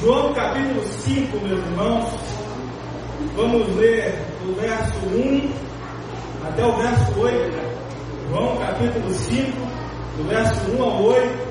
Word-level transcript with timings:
João 0.00 0.32
capítulo 0.34 0.82
5, 0.84 1.38
meus 1.40 1.58
irmãos. 1.64 2.04
Vamos 3.34 3.74
ler 3.76 4.14
do 4.44 4.60
verso 4.60 4.98
1 5.06 5.50
até 6.46 6.66
o 6.66 6.72
verso 6.76 7.18
8. 7.18 7.76
João 8.28 8.56
capítulo 8.58 9.10
5, 9.10 9.52
do 10.18 10.28
verso 10.28 10.70
1 10.70 10.82
ao 10.82 11.02
8. 11.02 11.46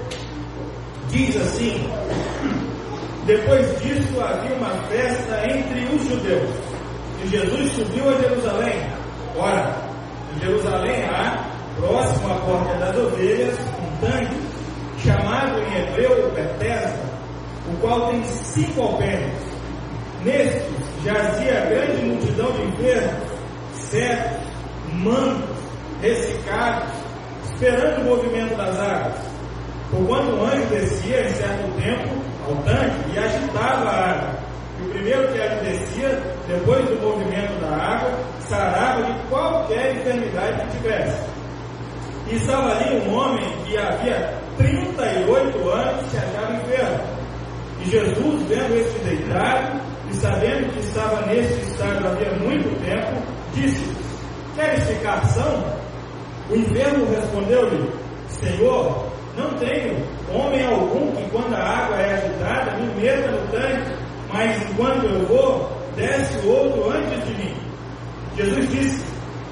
Diz 1.09 1.35
assim: 1.37 1.89
Depois 3.25 3.81
disso 3.81 4.21
havia 4.21 4.55
uma 4.57 4.69
festa 4.89 5.43
entre 5.47 5.95
os 5.95 6.07
judeus. 6.07 6.49
E 7.23 7.27
Jesus 7.27 7.71
subiu 7.71 8.09
a 8.09 8.21
Jerusalém. 8.21 8.79
Ora, 9.37 9.75
em 10.35 10.39
Jerusalém 10.45 11.03
há, 11.05 11.45
próximo 11.77 12.31
à 12.31 12.35
porta 12.35 12.73
das 12.75 12.95
ovelhas, 12.95 13.57
um 13.59 14.05
tanque, 14.05 14.35
chamado 14.99 15.59
em 15.61 15.81
hebreu 15.81 16.31
Betesda, 16.31 17.14
o 17.67 17.77
qual 17.81 18.09
tem 18.09 18.23
cinco 18.23 18.81
alpéres. 18.81 19.31
Nestes 20.23 20.63
jazia 21.03 21.65
grande 21.69 22.05
multidão 22.05 22.51
de 22.51 22.63
enfermos, 22.63 23.13
cegos, 23.73 24.41
mancos, 24.93 25.57
ressecados, 26.01 26.89
esperando 27.45 28.01
o 28.01 28.05
movimento 28.05 28.55
das 28.55 28.79
águas. 28.79 29.15
Porquanto 29.91 30.35
o 30.35 30.43
anjo 30.43 30.65
descia 30.71 31.27
em 31.27 31.33
certo 31.33 31.81
tempo 31.81 32.09
ao 32.47 32.55
tanque 32.63 33.13
e 33.13 33.19
agitava 33.19 33.89
a 33.89 34.11
água. 34.11 34.39
E 34.79 34.85
o 34.85 34.89
primeiro 34.89 35.27
que 35.31 35.41
ali 35.41 35.69
descia, 35.69 36.21
depois 36.47 36.83
do 36.85 37.01
movimento 37.01 37.61
da 37.61 37.75
água, 37.75 38.11
sarava 38.49 39.03
de 39.03 39.27
qualquer 39.29 39.95
enfermidade 39.95 40.59
que 40.61 40.77
tivesse. 40.77 41.23
E 42.27 42.35
estava 42.35 42.71
ali 42.71 43.07
um 43.07 43.15
homem 43.15 43.45
que 43.63 43.77
havia 43.77 44.33
38 44.57 45.69
anos 45.69 46.09
se 46.09 46.17
achava 46.17 46.53
enfermo. 46.55 47.14
Jesus, 47.89 48.43
vendo 48.47 48.75
este 48.75 48.99
deitado, 48.99 49.81
e 50.09 50.15
sabendo 50.15 50.71
que 50.73 50.79
estava 50.79 51.25
neste 51.27 51.61
estado 51.61 52.07
havia 52.07 52.31
muito 52.33 52.69
tempo, 52.83 53.21
disse: 53.53 53.95
Queres 54.55 54.83
ficar 54.85 55.25
são? 55.27 55.63
O 56.49 56.55
enfermo 56.55 57.05
respondeu-lhe: 57.05 57.89
Senhor, 58.27 59.07
não 59.35 59.49
tenho 59.55 59.97
homem 60.31 60.65
algum 60.65 61.11
que, 61.15 61.29
quando 61.29 61.53
a 61.55 61.59
água 61.59 61.97
é 61.97 62.13
agitada, 62.13 62.77
me 62.77 63.01
meta 63.01 63.31
no 63.31 63.47
tanque, 63.49 63.91
mas 64.31 64.69
enquanto 64.69 65.05
eu 65.05 65.25
vou, 65.27 65.69
desce 65.95 66.47
outro 66.47 66.91
antes 66.91 67.23
de 67.25 67.33
mim. 67.35 67.55
Jesus 68.37 68.69
disse: 68.69 69.05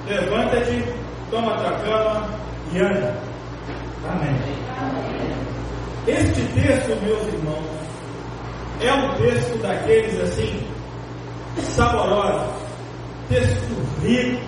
Levanta-te, 0.08 0.84
toma 1.32 1.58
tua 1.58 1.72
cama 1.80 2.30
e 2.72 2.80
anda. 2.80 3.16
Amém. 4.08 4.36
Este 6.06 6.42
texto, 6.54 7.02
meus 7.02 7.34
irmãos, 7.34 7.83
é 8.86 8.94
um 8.94 9.14
texto 9.16 9.62
daqueles 9.62 10.20
assim, 10.20 10.68
saborosos, 11.58 12.54
texto 13.30 14.02
rico, 14.02 14.42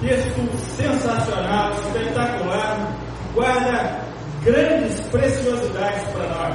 texto 0.00 0.58
sensacional, 0.76 1.72
espetacular, 1.72 2.96
guarda 3.34 4.00
grandes 4.42 5.00
preciosidades 5.08 6.02
para 6.10 6.28
nós. 6.28 6.54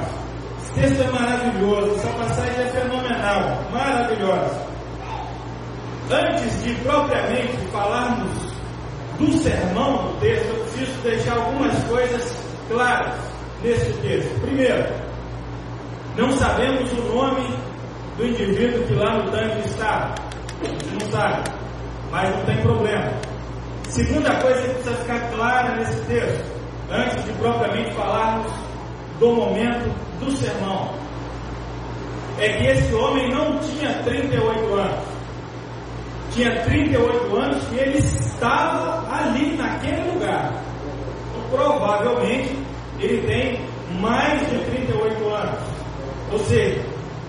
Esse 0.76 0.94
texto 0.94 1.02
é 1.02 1.10
maravilhoso, 1.10 1.96
essa 1.96 2.08
passagem 2.10 2.62
é 2.62 2.66
fenomenal, 2.66 3.70
maravilhosa. 3.72 4.70
Antes 6.10 6.62
de 6.62 6.74
propriamente 6.76 7.56
falarmos 7.72 8.30
do 9.18 9.32
sermão 9.38 10.04
do 10.04 10.20
texto, 10.20 10.46
eu 10.46 10.64
preciso 10.64 11.00
deixar 11.02 11.36
algumas 11.36 11.84
coisas 11.84 12.36
claras 12.68 13.14
nesse 13.62 13.92
texto. 14.00 14.40
Primeiro, 14.40 15.09
não 16.16 16.32
sabemos 16.32 16.92
o 16.92 17.02
nome 17.14 17.46
do 18.16 18.26
indivíduo 18.26 18.86
que 18.86 18.94
lá 18.94 19.18
no 19.18 19.30
tanque 19.30 19.68
está. 19.68 20.14
A 20.60 20.64
gente 20.66 21.04
não 21.04 21.10
sabe, 21.10 21.50
mas 22.10 22.36
não 22.36 22.44
tem 22.44 22.56
problema. 22.62 23.12
Segunda 23.88 24.34
coisa 24.36 24.60
que 24.62 24.74
precisa 24.74 24.96
ficar 24.96 25.30
clara 25.30 25.76
nesse 25.76 26.00
texto, 26.06 26.44
antes 26.90 27.24
de 27.24 27.32
propriamente 27.32 27.92
falarmos 27.94 28.52
do 29.18 29.32
momento 29.32 29.90
do 30.20 30.30
sermão, 30.36 30.90
é 32.38 32.48
que 32.50 32.66
esse 32.66 32.94
homem 32.94 33.30
não 33.30 33.58
tinha 33.58 33.92
38 34.02 34.74
anos. 34.74 35.08
Tinha 36.32 36.62
38 36.62 37.36
anos 37.36 37.62
e 37.72 37.78
ele 37.78 37.98
estava 37.98 39.06
ali 39.12 39.56
naquele 39.56 40.10
lugar. 40.12 40.52
Então, 41.28 41.50
provavelmente 41.50 42.56
ele 43.00 43.26
tem 43.26 43.60
mais 44.00 44.40
de 44.48 44.58
38 44.58 45.28
anos. 45.28 45.69
Ou 46.32 46.38
seja, 46.40 46.80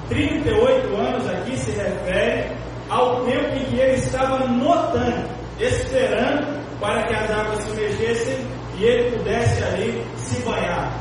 38 0.09 0.95
anos 0.95 1.29
aqui 1.29 1.57
se 1.57 1.72
refere 1.72 2.51
ao 2.89 3.23
tempo 3.25 3.56
em 3.56 3.66
que 3.66 3.79
ele 3.79 3.95
estava 3.95 4.45
no 4.47 4.73
tanque, 4.91 5.29
esperando 5.59 6.62
para 6.79 7.03
que 7.03 7.13
as 7.13 7.31
águas 7.31 7.63
se 7.63 7.72
mexessem 7.72 8.45
e 8.78 8.84
ele 8.84 9.17
pudesse 9.17 9.63
ali 9.63 10.06
se 10.17 10.41
banhar. 10.41 10.91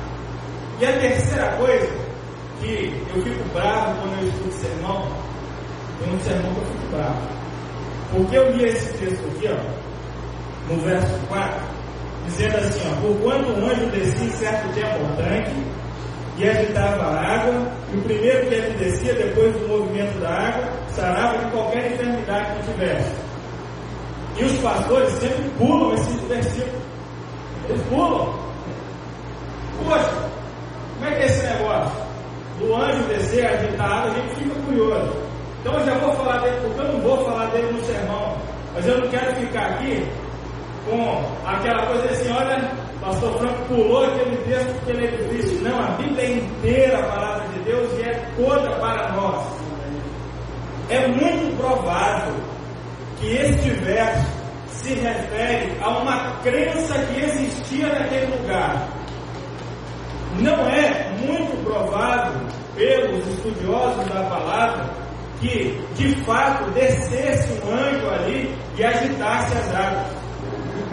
E 0.81 0.87
a 0.87 0.93
terceira 0.93 1.49
coisa 1.57 1.89
que 2.61 3.03
eu 3.15 3.23
fico 3.23 3.49
bravo 3.53 4.01
quando 4.01 4.23
eu 4.23 4.29
estudo 4.29 4.53
sermão, 4.53 5.09
tem 5.99 6.15
um 6.15 6.21
sermão 6.21 6.55
que 6.55 6.61
eu 6.61 6.67
fico 6.67 6.87
bravo. 6.93 7.21
Porque 8.13 8.37
eu 8.37 8.51
li 8.53 8.65
esse 8.65 8.93
texto 8.99 9.25
aqui, 9.27 9.49
ó, 9.49 10.73
no 10.73 10.81
verso 10.83 11.27
4, 11.29 11.61
dizendo 12.27 12.57
assim, 12.59 12.81
ó, 12.91 13.01
por 13.01 13.21
quanto 13.21 13.49
um 13.51 13.67
anjo 13.67 13.87
descia 13.87 14.27
em 14.27 14.31
certo 14.33 14.75
tempo 14.75 15.05
ao 15.05 15.17
tanque 15.17 15.80
e 16.41 16.49
agitava 16.49 17.05
a 17.05 17.35
água, 17.35 17.71
e 17.93 17.97
o 17.99 18.03
primeiro 18.03 18.49
que 18.49 18.55
ele 18.55 18.79
descia 18.79 19.13
depois 19.13 19.55
do 19.57 19.69
movimento 19.69 20.19
da 20.21 20.31
água, 20.31 20.65
sarava 20.89 21.37
de 21.37 21.51
qualquer 21.51 21.93
enfermidade 21.93 22.57
que 22.57 22.73
tivesse. 22.73 23.13
E 24.39 24.45
os 24.45 24.59
pastores 24.61 25.13
sempre 25.17 25.51
pulam 25.59 25.93
esse 25.93 26.17
versículo. 26.27 26.83
Eles 27.69 27.83
pulam. 27.89 28.35
Poxa, 29.85 30.11
como 30.95 31.11
é 31.11 31.15
que 31.15 31.23
é 31.23 31.27
esse 31.27 31.47
negócio? 31.47 32.01
Do 32.59 32.75
anjo 32.75 33.03
descer, 33.09 33.47
agitar 33.47 33.91
a 33.91 33.99
água, 33.99 34.11
a 34.11 34.15
gente 34.15 34.35
fica 34.37 34.55
curioso. 34.63 35.13
Então 35.61 35.75
eu 35.79 35.85
já 35.85 35.95
vou 35.99 36.13
falar 36.15 36.39
dele, 36.39 36.57
porque 36.63 36.81
eu 36.81 36.93
não 36.93 37.01
vou 37.01 37.25
falar 37.25 37.47
dele 37.51 37.71
no 37.71 37.85
sermão. 37.85 38.37
Mas 38.75 38.87
eu 38.87 38.99
não 38.99 39.09
quero 39.09 39.35
ficar 39.35 39.67
aqui 39.73 40.09
com 40.89 41.23
aquela 41.47 41.87
coisa 41.87 42.05
assim, 42.07 42.33
olha, 42.33 42.80
pastor 43.01 43.39
Franco 43.39 43.65
pulou 43.69 44.05
aquele 44.05 44.37
texto 44.39 44.75
porque 44.75 44.91
ele 44.93 45.17
difícil. 45.17 45.63
Não, 45.63 45.79
a 45.79 45.89
Bíblia 45.93 46.25
é 46.25 46.33
inteira 46.33 46.99
a 46.99 47.03
palavra 47.03 47.49
de 47.49 47.59
Deus 47.61 47.99
e 47.99 48.03
é 48.03 48.31
toda 48.37 48.71
para 48.77 49.13
nós. 49.13 49.47
É 50.89 51.09
muito 51.09 51.57
provável 51.57 52.35
que 53.19 53.27
este 53.37 53.71
verso 53.71 54.27
se 54.69 54.95
refere 54.95 55.77
a 55.81 55.89
uma 55.99 56.37
crença 56.43 56.95
que 57.07 57.21
existia 57.21 57.87
naquele 57.87 58.27
lugar. 58.37 58.89
Não 60.41 60.69
é 60.69 61.11
muito 61.21 61.65
provável, 61.65 62.41
pelos 62.75 63.27
estudiosos 63.27 64.07
da 64.07 64.23
palavra, 64.23 64.91
que 65.41 65.79
de 65.95 66.15
fato 66.25 66.71
descesse 66.71 67.53
um 67.65 67.73
anjo 67.73 68.09
ali 68.11 68.55
e 68.77 68.85
agitasse 68.85 69.53
as 69.57 69.75
águas. 69.75 70.20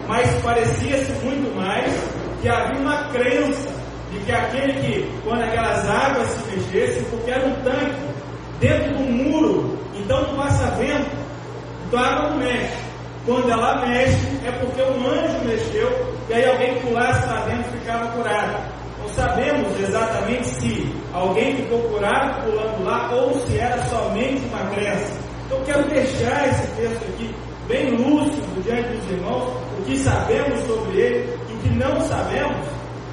Mas 0.08 0.42
parecia-se 0.42 1.12
muito 1.24 1.54
mais 1.56 1.94
que 2.42 2.48
havia 2.48 2.80
uma 2.80 3.10
crença 3.10 3.70
de 4.12 4.20
que 4.20 4.32
aquele 4.32 4.74
que, 4.74 5.20
quando 5.24 5.42
aquelas 5.42 5.90
águas 5.90 6.28
se 6.30 6.56
mexessem, 6.56 7.04
porque 7.10 7.30
era 7.30 7.46
um 7.46 7.56
tanque 7.62 7.96
dentro 8.60 8.94
do 8.94 9.12
muro, 9.12 9.78
então 9.94 10.22
não 10.22 10.36
passa 10.38 10.72
vento, 10.76 11.12
então 11.88 12.00
a 12.00 12.08
água 12.08 12.30
não 12.30 12.38
mexe. 12.38 12.88
Quando 13.26 13.52
ela 13.52 13.86
mexe, 13.86 14.26
é 14.46 14.52
porque 14.52 14.82
um 14.82 15.06
anjo 15.06 15.46
mexeu, 15.46 16.16
e 16.30 16.34
aí 16.34 16.50
alguém 16.50 16.80
pulasse 16.80 17.28
lá 17.28 17.42
dentro 17.42 17.72
ficava 17.72 18.08
curado. 18.14 18.78
Não 19.02 19.10
sabemos 19.10 19.80
exatamente 19.80 20.46
se 20.46 20.96
alguém 21.14 21.58
ficou 21.58 21.80
curado 21.84 22.46
pulando 22.46 22.84
lá 22.86 23.10
ou 23.14 23.34
se 23.42 23.60
era 23.60 23.82
somente 23.88 24.42
uma 24.46 24.70
crença. 24.74 25.20
Então 25.46 25.62
quero 25.66 25.84
deixar 25.90 26.48
esse 26.48 26.68
texto 26.78 27.04
aqui 27.04 27.36
bem 27.68 27.92
lúcido 27.92 28.62
diante 28.64 28.90
dos 28.90 29.12
irmãos, 29.12 29.54
o 29.80 29.84
que 29.84 29.98
sabemos 30.00 30.60
sobre 30.66 30.98
ele 30.98 31.40
e 31.50 31.54
o 31.54 31.58
que 31.60 31.70
não 31.70 32.02
sabemos, 32.02 32.68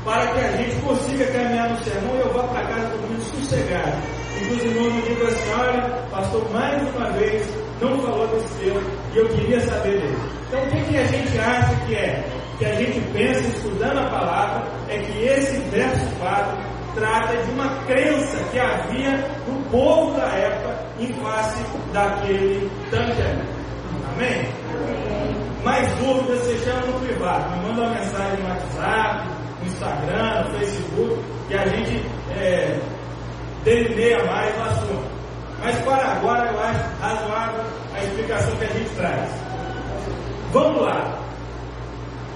para 0.04 0.26
que 0.28 0.40
a 0.40 0.52
gente 0.56 0.76
consiga 0.82 1.26
caminhar 1.26 1.70
no 1.70 1.78
sermão 1.84 2.16
e 2.16 2.20
eu 2.20 2.32
vá 2.32 2.42
para 2.44 2.66
casa 2.66 2.88
dormindo 2.88 3.22
sossegado. 3.22 3.96
E 4.40 4.52
os 4.52 4.64
irmãos 4.64 4.92
me 4.92 5.02
digam 5.02 5.26
assim, 5.26 5.52
olha, 5.58 5.82
pastor, 6.10 6.50
mais 6.52 6.94
uma 6.94 7.10
vez 7.12 7.48
não 7.80 7.98
falou 8.00 8.26
desse 8.28 8.54
texto 8.54 8.90
e 9.14 9.18
eu 9.18 9.28
queria 9.28 9.60
saber 9.60 10.00
dele. 10.00 10.18
Então 10.48 10.62
o 10.62 10.70
que, 10.70 10.84
que 10.84 10.98
a 10.98 11.04
gente 11.04 11.38
acha 11.38 11.74
que 11.86 11.94
é? 11.94 12.24
Que 12.58 12.64
a 12.66 12.74
gente 12.74 13.00
pensa 13.12 13.40
estudando 13.40 13.98
a 13.98 14.10
palavra 14.10 14.68
é 14.88 14.98
que 14.98 15.24
esse 15.24 15.58
verso 15.70 16.06
4 16.18 16.74
trata 16.94 17.36
de 17.36 17.50
uma 17.50 17.68
crença 17.86 18.36
que 18.52 18.58
havia 18.58 19.16
no 19.48 19.60
povo 19.70 20.16
da 20.16 20.26
época 20.26 20.86
em 21.00 21.12
face 21.14 21.64
daquele 21.92 22.70
tanque. 22.90 23.53
Amém? 24.14 24.48
Mais 25.64 25.92
dúvidas, 25.96 26.40
você 26.40 26.58
chama 26.58 26.86
no 26.86 27.00
privado. 27.00 27.50
Me 27.50 27.66
manda 27.66 27.82
uma 27.82 27.94
mensagem 27.94 28.38
no 28.40 28.48
WhatsApp, 28.48 29.28
no 29.60 29.66
Instagram, 29.66 30.44
no 30.44 30.58
Facebook, 30.58 31.24
que 31.48 31.54
a 31.54 31.66
gente 31.66 32.06
é, 32.36 32.78
delineia 33.64 34.24
mais 34.24 34.56
o 34.56 34.62
assunto. 34.62 35.04
Mas 35.60 35.76
para 35.82 36.12
agora 36.12 36.48
eu 36.52 36.60
acho 36.60 36.84
razoável 37.00 37.64
a 37.94 38.04
explicação 38.04 38.56
que 38.56 38.64
a 38.64 38.68
gente 38.68 38.94
traz. 38.94 39.30
Vamos 40.52 40.82
lá. 40.82 41.18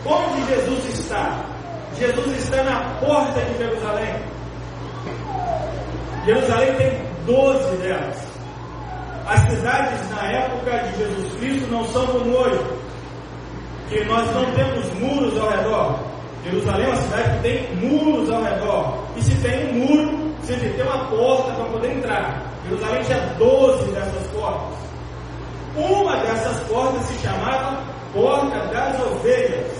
Onde 0.04 0.46
Jesus 0.46 0.98
está? 0.98 1.44
Jesus 1.96 2.38
está 2.38 2.62
na 2.64 2.80
porta 2.98 3.40
de 3.40 3.58
Jerusalém. 3.58 4.14
Jerusalém 6.24 6.74
tem 6.74 7.02
12 7.26 7.76
delas. 7.76 8.27
As 9.28 9.40
cidades 9.40 10.10
na 10.10 10.22
época 10.22 10.70
de 10.70 10.96
Jesus 10.96 11.34
Cristo 11.34 11.70
não 11.70 11.84
são 11.88 12.06
como 12.06 12.34
hoje, 12.34 12.64
que 13.90 14.02
nós 14.04 14.26
não 14.34 14.50
temos 14.52 14.90
muros 14.94 15.38
ao 15.38 15.50
redor. 15.50 15.98
Jerusalém 16.44 16.86
é 16.86 16.88
uma 16.88 16.96
cidade 16.96 17.36
que 17.36 17.42
tem 17.42 17.76
muros 17.76 18.30
ao 18.30 18.42
redor. 18.42 19.04
E 19.16 19.22
se 19.22 19.34
tem 19.42 19.68
um 19.68 19.86
muro, 19.86 20.34
você 20.40 20.56
tem 20.56 20.70
que 20.70 20.76
ter 20.78 20.82
uma 20.82 21.08
porta 21.08 21.52
para 21.52 21.64
poder 21.66 21.98
entrar. 21.98 22.42
Jerusalém 22.64 23.02
tinha 23.02 23.18
12 23.38 23.92
dessas 23.92 24.26
portas. 24.28 24.78
Uma 25.76 26.16
dessas 26.16 26.60
portas 26.62 27.02
se 27.02 27.18
chamava 27.18 27.82
Porta 28.14 28.58
das 28.68 28.98
Ovelhas. 28.98 29.76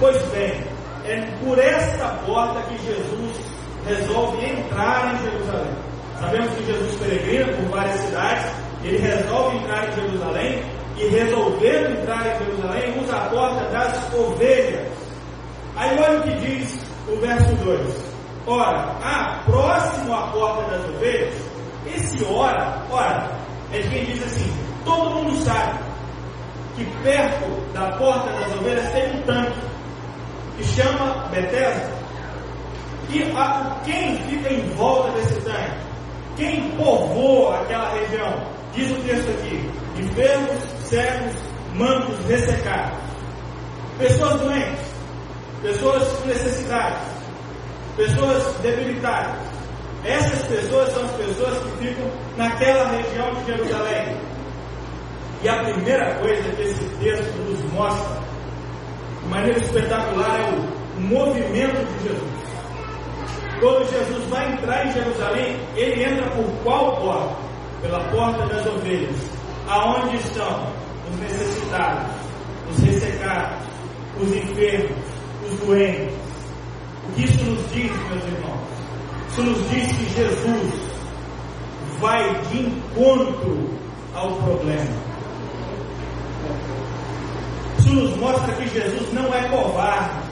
Pois 0.00 0.22
bem, 0.32 0.64
é 1.04 1.20
por 1.44 1.58
esta 1.58 2.08
porta 2.24 2.62
que 2.62 2.78
Jesus 2.86 3.36
resolve 3.86 4.46
entrar 4.46 5.14
em 5.14 5.30
Jerusalém. 5.30 5.83
Sabemos 6.24 6.54
que 6.54 6.64
Jesus 6.64 6.96
peregrina 6.96 7.52
por 7.52 7.64
várias 7.66 8.00
cidades, 8.00 8.50
ele 8.82 8.96
resolve 8.96 9.58
entrar 9.58 9.88
em 9.88 9.92
Jerusalém 9.92 10.62
e 10.96 11.06
resolvendo 11.08 12.00
entrar 12.00 12.26
em 12.26 12.44
Jerusalém, 12.44 12.98
usa 12.98 13.16
a 13.16 13.28
porta 13.28 13.64
das 13.68 14.14
ovelhas. 14.14 14.88
Aí 15.76 15.98
olha 15.98 16.20
o 16.20 16.22
que 16.22 16.32
diz 16.36 16.86
o 17.08 17.16
verso 17.20 17.54
2. 17.56 18.04
Ora, 18.46 18.96
ah, 19.02 19.42
próximo 19.44 20.14
à 20.14 20.28
porta 20.28 20.62
das 20.70 20.88
ovelhas, 20.88 21.34
esse 21.94 22.24
ora, 22.24 22.82
ora, 22.90 23.30
é 23.70 23.80
de 23.80 23.88
quem 23.90 24.04
diz 24.06 24.24
assim, 24.24 24.50
todo 24.82 25.10
mundo 25.10 25.36
sabe 25.44 25.78
que 26.76 26.86
perto 27.02 27.72
da 27.74 27.92
porta 27.98 28.32
das 28.32 28.54
ovelhas 28.54 28.90
tem 28.92 29.14
um 29.14 29.22
tanque 29.24 29.60
que 30.56 30.64
chama 30.64 31.28
Bethesda. 31.30 31.92
E 33.10 33.22
a, 33.36 33.76
quem 33.84 34.16
fica 34.22 34.54
em 34.54 34.66
volta 34.70 35.10
desse 35.12 35.38
tanque? 35.42 35.93
Quem 36.36 36.70
povoa 36.76 37.60
aquela 37.60 37.90
região? 37.90 38.46
Diz 38.72 38.90
o 38.90 39.00
texto 39.02 39.30
aqui: 39.30 39.70
enfermos, 39.96 40.62
cegos, 40.84 41.34
mancos, 41.74 42.18
ressecados. 42.26 42.98
Pessoas 43.98 44.40
doentes, 44.40 44.86
pessoas 45.62 46.08
com 46.08 46.26
necessidades, 46.26 47.08
pessoas 47.96 48.54
debilitadas. 48.62 49.36
Essas 50.04 50.44
pessoas 50.46 50.92
são 50.92 51.04
as 51.04 51.12
pessoas 51.12 51.58
que 51.60 51.86
ficam 51.86 52.10
naquela 52.36 52.88
região 52.88 53.32
de 53.34 53.46
Jerusalém. 53.46 54.16
E 55.42 55.48
a 55.48 55.62
primeira 55.64 56.14
coisa 56.16 56.50
que 56.56 56.62
esse 56.62 56.84
texto 57.00 57.36
nos 57.48 57.72
mostra, 57.72 58.20
de 59.22 59.28
maneira 59.28 59.58
espetacular, 59.58 60.40
é 60.40 60.98
o 60.98 61.00
movimento 61.00 61.84
de 61.98 62.08
Jesus. 62.08 62.43
Quando 63.60 63.90
Jesus 63.90 64.28
vai 64.28 64.52
entrar 64.52 64.86
em 64.86 64.92
Jerusalém, 64.92 65.56
ele 65.76 66.04
entra 66.04 66.30
por 66.30 66.44
qual 66.62 66.96
porta? 66.96 67.36
Pela 67.80 68.00
porta 68.10 68.46
das 68.46 68.66
ovelhas. 68.66 69.16
Aonde 69.68 70.16
estão 70.16 70.66
os 71.10 71.20
necessitados, 71.20 72.10
os 72.70 72.78
ressecados, 72.82 73.66
os 74.20 74.34
enfermos, 74.34 74.96
os 75.46 75.58
doentes. 75.60 76.14
O 77.08 77.12
que 77.14 77.24
isso 77.24 77.44
nos 77.44 77.72
diz, 77.72 77.90
meus 78.08 78.24
irmãos? 78.24 78.60
Isso 79.28 79.42
nos 79.42 79.70
diz 79.70 79.92
que 79.92 80.14
Jesus 80.14 80.72
vai 82.00 82.34
de 82.50 82.60
encontro 82.60 83.70
ao 84.14 84.32
problema. 84.36 85.04
Isso 87.78 87.92
nos 87.92 88.16
mostra 88.16 88.54
que 88.54 88.68
Jesus 88.68 89.12
não 89.12 89.32
é 89.34 89.48
covarde. 89.48 90.24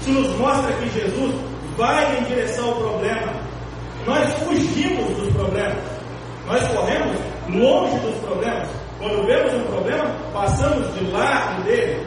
Isso 0.00 0.10
nos 0.12 0.36
mostra 0.38 0.72
que 0.74 0.88
Jesus 0.90 1.49
vai 1.76 2.18
em 2.18 2.24
direção 2.24 2.68
ao 2.68 2.76
problema. 2.76 3.32
Nós 4.06 4.32
fugimos 4.34 5.16
dos 5.16 5.32
problemas. 5.32 5.78
Nós 6.46 6.66
corremos 6.68 7.16
longe 7.48 7.98
dos 8.00 8.14
problemas. 8.20 8.68
Quando 8.98 9.26
vemos 9.26 9.54
um 9.54 9.64
problema, 9.64 10.04
passamos 10.32 10.94
de 10.94 11.10
lado 11.10 11.62
dele. 11.64 12.06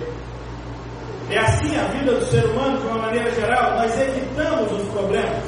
É 1.29 1.39
assim 1.39 1.75
a 1.77 1.83
vida 1.85 2.13
do 2.13 2.25
ser 2.25 2.45
humano 2.45 2.77
de 2.79 2.87
uma 2.87 2.97
maneira 2.97 3.31
geral. 3.31 3.77
Nós 3.77 3.99
evitamos 3.99 4.71
os 4.71 4.87
problemas. 4.89 5.43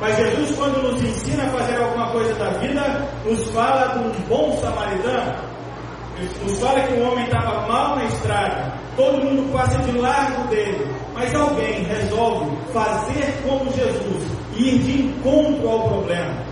Mas 0.00 0.16
Jesus, 0.16 0.54
quando 0.56 0.82
nos 0.82 1.02
ensina 1.02 1.44
a 1.44 1.50
fazer 1.50 1.76
alguma 1.76 2.10
coisa 2.10 2.34
da 2.34 2.50
vida, 2.58 3.08
nos 3.24 3.50
fala 3.50 3.94
de 3.94 3.98
um 3.98 4.10
bom 4.28 4.56
samaritano. 4.60 5.34
Nos 6.42 6.58
fala 6.60 6.80
que 6.82 6.94
o 6.94 7.10
homem 7.10 7.24
estava 7.24 7.66
mal 7.66 7.96
na 7.96 8.04
estrada. 8.04 8.72
Todo 8.96 9.24
mundo 9.24 9.52
passa 9.52 9.78
de 9.78 9.98
largo 9.98 10.46
dele. 10.48 10.86
Mas 11.14 11.34
alguém 11.34 11.84
resolve 11.84 12.56
fazer 12.72 13.32
como 13.46 13.72
Jesus 13.72 14.26
e 14.56 14.68
ir 14.68 14.78
de 14.80 15.02
encontro 15.02 15.68
ao 15.68 15.88
problema. 15.88 16.44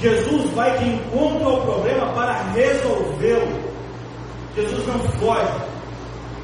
Jesus 0.00 0.50
vai 0.50 0.76
de 0.78 0.90
encontro 0.90 1.48
ao 1.48 1.60
problema 1.62 2.12
para 2.12 2.42
resolvê-lo. 2.52 3.74
Jesus 4.56 4.86
não 4.86 4.98
foge 4.98 5.64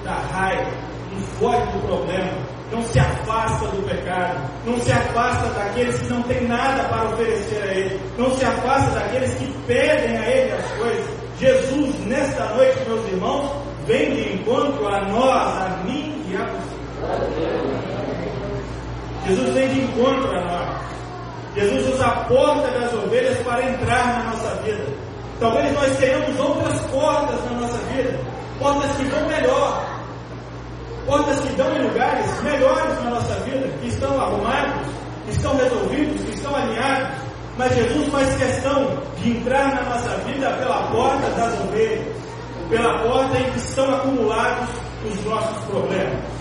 da 0.05 0.15
raiva, 0.15 0.71
não 1.13 1.21
foge 1.39 1.73
do 1.73 1.87
problema, 1.87 2.33
não 2.73 2.83
se 2.83 2.99
afasta 2.99 3.67
do 3.67 3.83
pecado, 3.89 4.51
não 4.65 4.79
se 4.79 4.93
afasta 4.93 5.49
daqueles 5.51 5.99
que 6.01 6.09
não 6.09 6.23
têm 6.23 6.47
nada 6.47 6.85
para 6.85 7.11
oferecer 7.11 7.63
a 7.63 7.75
Ele, 7.75 8.01
não 8.17 8.31
se 8.37 8.45
afasta 8.45 8.91
daqueles 8.99 9.35
que 9.35 9.53
pedem 9.67 10.17
a 10.17 10.31
Ele 10.31 10.53
as 10.53 10.71
coisas. 10.73 11.21
Jesus, 11.39 12.07
nesta 12.07 12.45
noite, 12.55 12.79
meus 12.87 13.07
irmãos, 13.09 13.51
vem 13.87 14.15
de 14.15 14.35
encontro 14.35 14.87
a 14.87 15.01
nós, 15.07 15.63
a 15.63 15.83
mim 15.85 16.25
e 16.29 16.37
a 16.37 16.45
você. 16.45 16.70
Jesus 19.27 19.55
vem 19.55 19.69
de 19.69 19.81
encontro 19.83 20.31
a 20.37 20.41
nós. 20.41 20.91
Jesus 21.55 21.95
usa 21.95 22.07
a 22.07 22.25
porta 22.25 22.71
das 22.71 22.93
ovelhas 22.95 23.39
para 23.45 23.69
entrar 23.69 24.07
na 24.07 24.31
nossa 24.31 24.55
vida. 24.63 24.85
Talvez 25.39 25.73
nós 25.73 25.97
tenhamos 25.97 26.39
outras 26.39 26.81
portas 26.87 27.45
na 27.45 27.61
nossa 27.61 27.79
vida, 27.93 28.19
portas 28.59 28.91
que 28.97 29.05
vão 29.05 29.27
melhor, 29.27 30.01
portas 31.07 31.41
que 31.41 31.53
dão 31.55 31.75
em 31.77 31.83
lugares 31.83 32.43
melhores 32.43 33.05
na 33.05 33.11
nossa 33.11 33.35
vida, 33.41 33.69
que 33.81 33.89
estão 33.89 34.21
arrumados, 34.21 34.87
que 35.25 35.31
estão 35.33 35.57
resolvidos, 35.57 36.25
que 36.25 36.35
estão 36.35 36.55
alinhados. 36.55 37.19
Mas 37.57 37.75
Jesus 37.75 38.09
faz 38.09 38.37
questão 38.37 38.99
de 39.19 39.31
entrar 39.31 39.75
na 39.75 39.83
nossa 39.83 40.17
vida 40.27 40.51
pela 40.51 40.83
porta 40.91 41.29
das 41.31 41.61
ovelhas, 41.61 42.07
pela 42.69 42.99
porta 43.01 43.39
em 43.39 43.51
que 43.51 43.59
estão 43.59 43.95
acumulados 43.95 44.69
os 45.05 45.25
nossos 45.25 45.65
problemas. 45.65 46.40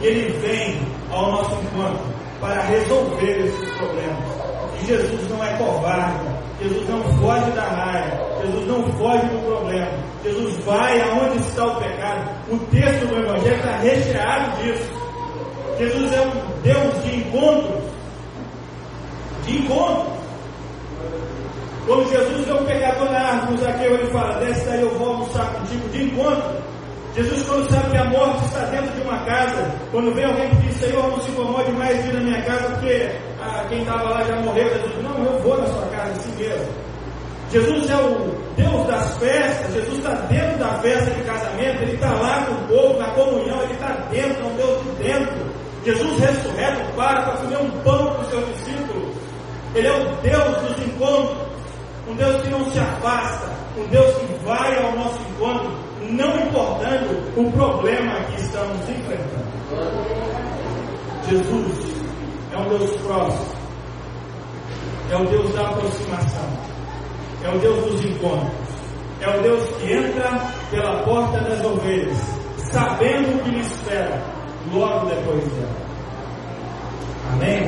E 0.00 0.06
Ele 0.06 0.38
vem 0.38 0.80
ao 1.10 1.32
nosso 1.32 1.54
encontro 1.54 2.00
para 2.40 2.62
resolver 2.62 3.46
esses 3.46 3.70
problemas. 3.72 4.36
E 4.80 4.86
Jesus 4.86 5.28
não 5.30 5.42
é 5.42 5.56
covarde, 5.56 6.26
Jesus 6.60 6.88
não 6.88 7.02
foge 7.18 7.50
da 7.52 7.62
raia, 7.62 8.20
Jesus 8.42 8.66
não 8.66 8.82
foge 8.92 9.26
do 9.26 9.46
problema, 9.46 9.88
Jesus 10.22 10.64
vai 10.64 11.00
aonde 11.00 11.38
está 11.38 11.66
o 11.66 11.76
pecado. 11.76 12.30
O 12.50 12.58
texto 12.70 13.06
do 13.06 13.18
Evangelho 13.18 13.56
está 13.56 13.76
recheado 13.78 14.62
disso. 14.62 15.06
Jesus 15.78 16.12
é 16.12 16.20
um 16.20 16.62
Deus 16.62 17.04
de 17.04 17.16
encontros, 17.16 17.82
de 19.44 19.58
encontros. 19.58 20.16
Quando 21.86 22.10
Jesus 22.10 22.46
vê 22.46 22.52
o 22.52 22.64
pecador 22.64 23.10
na 23.12 23.18
árvore, 23.18 23.58
Zaqueu, 23.58 23.94
ele 23.94 24.10
fala: 24.10 24.44
Desce 24.44 24.66
daí, 24.66 24.80
eu 24.80 24.98
vou 24.98 25.08
almoçar 25.08 25.52
contigo 25.52 25.88
de 25.90 26.04
encontro. 26.04 26.75
Jesus, 27.16 27.48
quando 27.48 27.70
sabe 27.70 27.92
que 27.92 27.96
a 27.96 28.04
morte 28.04 28.44
está 28.44 28.60
dentro 28.66 28.92
de 28.94 29.00
uma 29.00 29.16
casa, 29.24 29.74
quando 29.90 30.14
vem 30.14 30.26
alguém 30.26 30.50
que 30.50 30.56
diz, 30.56 30.76
Senhor, 30.76 31.08
não 31.08 31.18
se 31.18 31.30
incomode 31.30 31.72
mais 31.72 32.04
vir 32.04 32.12
na 32.12 32.20
minha 32.20 32.42
casa, 32.42 32.68
porque 32.68 33.10
ah, 33.40 33.64
quem 33.70 33.80
estava 33.80 34.10
lá 34.10 34.22
já 34.22 34.36
morreu, 34.36 34.68
Jesus, 34.68 35.02
não, 35.02 35.24
eu 35.24 35.38
vou 35.40 35.56
na 35.56 35.66
sua 35.66 35.86
casa, 35.86 36.10
assim 36.10 36.36
mesmo. 36.36 36.66
Jesus 37.50 37.88
é 37.88 37.96
o 37.96 38.36
Deus 38.54 38.86
das 38.86 39.16
festas, 39.16 39.72
Jesus 39.72 39.96
está 39.96 40.10
dentro 40.28 40.58
da 40.58 40.78
festa 40.80 41.10
de 41.10 41.22
casamento, 41.22 41.82
Ele 41.84 41.94
está 41.94 42.10
lá 42.10 42.44
com 42.44 42.52
o 42.52 42.68
povo, 42.68 42.98
na 42.98 43.06
comunhão, 43.12 43.62
Ele 43.62 43.72
está 43.72 43.92
dentro, 44.10 44.42
é 44.42 44.44
um 44.44 44.56
Deus 44.56 44.82
de 44.82 45.02
dentro. 45.02 45.46
Jesus 45.86 46.20
ressurreto 46.20 46.92
para 46.96 47.22
para 47.22 47.36
comer 47.38 47.58
um 47.58 47.70
pão 47.82 48.14
com 48.14 48.20
os 48.20 48.28
seus 48.28 48.46
discípulos. 48.56 49.14
Ele 49.74 49.88
é 49.88 49.92
o 49.92 50.16
Deus 50.16 50.56
dos 50.58 50.86
encontros, 50.86 51.38
um 52.08 52.14
Deus 52.14 52.42
que 52.42 52.50
não 52.50 52.70
se 52.70 52.78
afasta, 52.78 53.48
um 53.78 53.86
Deus 53.86 54.14
que 54.16 54.44
vai 54.44 54.84
ao 54.84 54.94
nosso 54.96 55.18
encontro, 55.30 55.85
não 56.10 56.46
importando 56.46 57.32
o 57.36 57.52
problema 57.52 58.14
que 58.24 58.40
estamos 58.40 58.88
enfrentando. 58.88 59.46
Jesus 61.28 61.94
é 62.52 62.58
um 62.58 62.68
Deus 62.68 62.90
próximo, 63.02 63.46
é 65.10 65.16
o 65.16 65.24
Deus 65.26 65.54
da 65.54 65.68
aproximação, 65.68 66.48
é 67.44 67.48
o 67.48 67.58
Deus 67.58 67.92
dos 67.92 68.04
encontros, 68.04 68.52
é 69.20 69.28
o 69.28 69.42
Deus 69.42 69.64
que 69.76 69.92
entra 69.92 70.52
pela 70.70 71.02
porta 71.02 71.40
das 71.40 71.64
ovelhas, 71.64 72.18
sabendo 72.70 73.36
o 73.36 73.44
que 73.44 73.50
lhe 73.50 73.60
espera 73.60 74.22
logo 74.72 75.06
depois 75.06 75.44
dela. 75.44 75.86
Amém? 77.32 77.62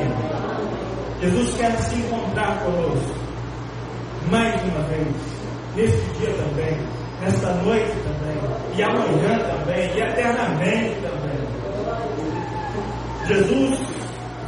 Jesus 1.21 1.53
quer 1.57 1.77
se 1.77 1.95
encontrar 1.95 2.63
conosco 2.63 3.19
mais 4.31 4.61
uma 4.63 4.81
vez, 4.83 5.07
nesse 5.75 6.05
dia 6.19 6.33
também, 6.33 6.77
nesta 7.21 7.53
noite 7.53 7.91
também, 8.03 8.37
e 8.75 8.83
amanhã 8.83 9.39
também, 9.39 9.91
e 9.95 10.01
eternamente 10.01 10.95
também. 11.01 11.39
Jesus 13.27 13.79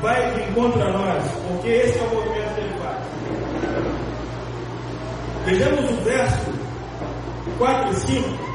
vai 0.02 0.32
de 0.34 0.50
encontro 0.50 0.82
a 0.82 0.92
nós, 0.92 1.24
porque 1.48 1.70
esse 1.70 2.00
é 2.00 2.02
o 2.02 2.16
movimento 2.16 2.56
que 2.56 2.62
ele 2.62 2.74
faz. 2.80 2.98
Vejamos 5.46 5.92
o 5.92 6.04
verso 6.04 6.52
4 7.58 7.92
e 7.92 7.96
5. 7.96 8.52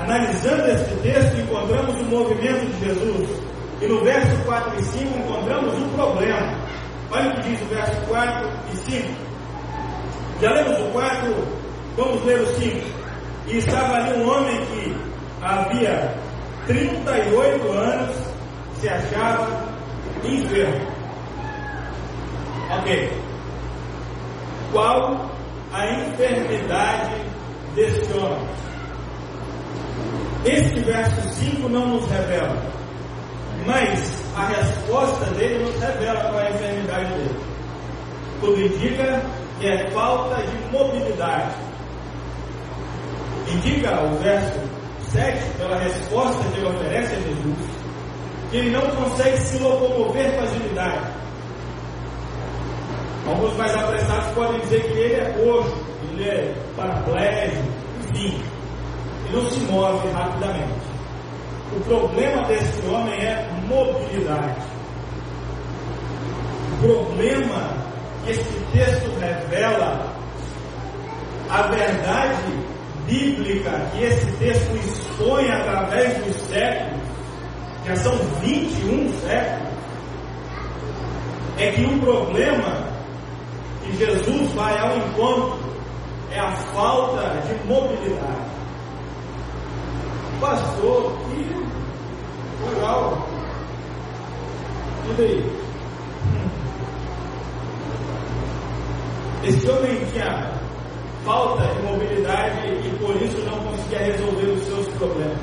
Analisando 0.00 0.66
este 0.68 0.94
texto, 0.96 1.36
encontramos 1.40 2.00
o 2.00 2.04
movimento 2.04 2.66
de 2.66 2.84
Jesus. 2.84 3.28
E 3.80 3.86
no 3.86 4.04
verso 4.04 4.36
4 4.44 4.78
e 4.78 4.84
5 4.84 5.18
encontramos 5.18 5.74
um 5.74 5.88
problema. 5.90 6.54
Olha 7.10 7.30
o 7.30 7.34
que 7.34 7.50
diz 7.50 7.62
o 7.62 7.66
verso 7.66 7.96
4 8.08 8.50
e 8.72 8.76
5. 8.76 9.08
Já 10.40 10.52
lemos 10.52 10.80
o 10.80 10.92
4, 10.92 11.34
vamos 11.96 12.24
ler 12.24 12.40
o 12.40 12.46
5. 12.46 12.93
E 13.46 13.58
estava 13.58 13.96
ali 13.96 14.22
um 14.22 14.30
homem 14.30 14.66
que 14.66 14.96
havia 15.42 16.14
38 16.66 17.72
anos 17.72 18.16
se 18.80 18.88
achava 18.88 19.68
enfermo. 20.24 20.86
Ok. 22.70 23.12
Qual 24.72 25.30
a 25.72 25.86
enfermidade 25.86 27.14
deste 27.74 28.12
homem? 28.14 28.48
Este 30.46 30.80
verso 30.80 31.28
5 31.40 31.68
não 31.68 31.86
nos 31.88 32.10
revela, 32.10 32.62
mas 33.66 34.22
a 34.36 34.46
resposta 34.46 35.24
dele 35.32 35.64
nos 35.64 35.80
revela 35.80 36.20
qual 36.20 36.40
é 36.40 36.48
a 36.48 36.50
enfermidade 36.50 37.14
dele. 37.14 37.36
Tudo 38.40 38.60
indica 38.60 39.22
que 39.60 39.68
é 39.68 39.90
falta 39.90 40.42
de 40.42 40.72
mobilidade. 40.72 41.54
Indica 43.48 44.02
o 44.02 44.18
verso 44.18 44.60
7, 45.12 45.58
pela 45.58 45.78
resposta 45.78 46.42
que 46.50 46.58
ele 46.58 46.68
oferece 46.68 47.14
a 47.14 47.20
Jesus, 47.20 47.58
que 48.50 48.56
ele 48.56 48.70
não 48.70 48.82
consegue 48.82 49.36
se 49.38 49.58
locomover 49.58 50.32
com 50.34 50.42
agilidade. 50.42 51.06
Alguns 53.26 53.56
mais 53.56 53.74
apressados 53.74 54.32
podem 54.32 54.60
dizer 54.60 54.82
que 54.82 54.98
ele 54.98 55.14
é 55.14 55.24
coxo, 55.32 55.76
ele 56.10 56.28
é 56.28 56.54
paraplégico, 56.76 57.62
enfim, 58.02 58.42
ele 59.26 59.36
não 59.36 59.50
se 59.50 59.60
move 59.60 60.08
rapidamente. 60.08 60.84
O 61.76 61.80
problema 61.80 62.42
desse 62.46 62.86
homem 62.86 63.14
é 63.20 63.48
mobilidade. 63.66 64.60
O 66.72 66.86
problema 66.86 67.68
que 68.24 68.30
esse 68.32 68.60
texto 68.72 69.18
revela, 69.18 70.12
a 71.50 71.62
verdade 71.62 72.63
bíblica 73.14 73.70
que 73.92 74.04
esse 74.04 74.26
texto 74.38 74.74
expõe 74.76 75.50
através 75.50 76.18
dos 76.24 76.36
séculos, 76.48 77.00
já 77.86 77.96
são 77.96 78.16
21 78.42 79.12
séculos, 79.20 79.74
é 81.58 81.70
que 81.70 81.84
o 81.84 82.00
problema 82.00 82.88
que 83.82 83.96
Jesus 83.96 84.52
vai 84.54 84.76
ao 84.78 84.96
encontro 84.96 85.58
é 86.32 86.40
a 86.40 86.50
falta 86.50 87.40
de 87.46 87.68
mobilidade. 87.68 88.54
Pastor, 90.40 91.16
que 91.30 92.64
legal. 92.68 93.28
E 95.08 95.14
daí? 95.16 95.64
Esse 99.44 99.70
homem 99.70 100.04
tinha 100.10 100.63
falta 101.24 101.66
de 101.66 101.82
mobilidade 101.82 102.68
e 102.68 102.96
por 103.00 103.16
isso 103.22 103.38
não 103.38 103.58
conseguia 103.60 103.98
resolver 103.98 104.46
os 104.46 104.62
seus 104.64 104.88
problemas. 104.98 105.38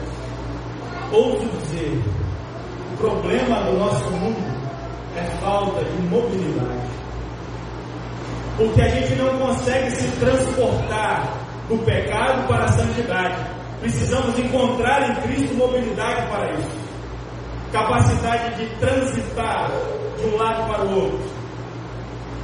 Ouso 1.12 1.46
dizer, 1.58 2.02
o 2.94 2.98
problema 2.98 3.64
do 3.64 3.78
nosso 3.78 4.12
mundo 4.12 4.40
é 5.18 5.24
falta 5.42 5.84
de 5.84 6.02
mobilidade. 6.04 6.92
Porque 8.58 8.82
a 8.82 8.90
gente 8.90 9.16
não 9.16 9.40
consegue 9.40 9.92
se 9.92 10.08
transportar 10.20 11.34
do 11.68 11.78
pecado 11.80 12.48
para 12.48 12.66
a 12.66 12.72
santidade. 12.74 13.36
Precisamos 13.82 14.38
encontrar 14.38 15.10
em 15.10 15.16
Cristo 15.22 15.56
mobilidade 15.56 16.28
para 16.30 16.52
isso. 16.54 16.82
Capacidade 17.72 18.56
de 18.58 18.76
transitar 18.76 19.72
de 20.20 20.28
um 20.28 20.38
lado 20.38 20.72
para 20.72 20.86
o 20.86 20.96
outro 21.04 21.41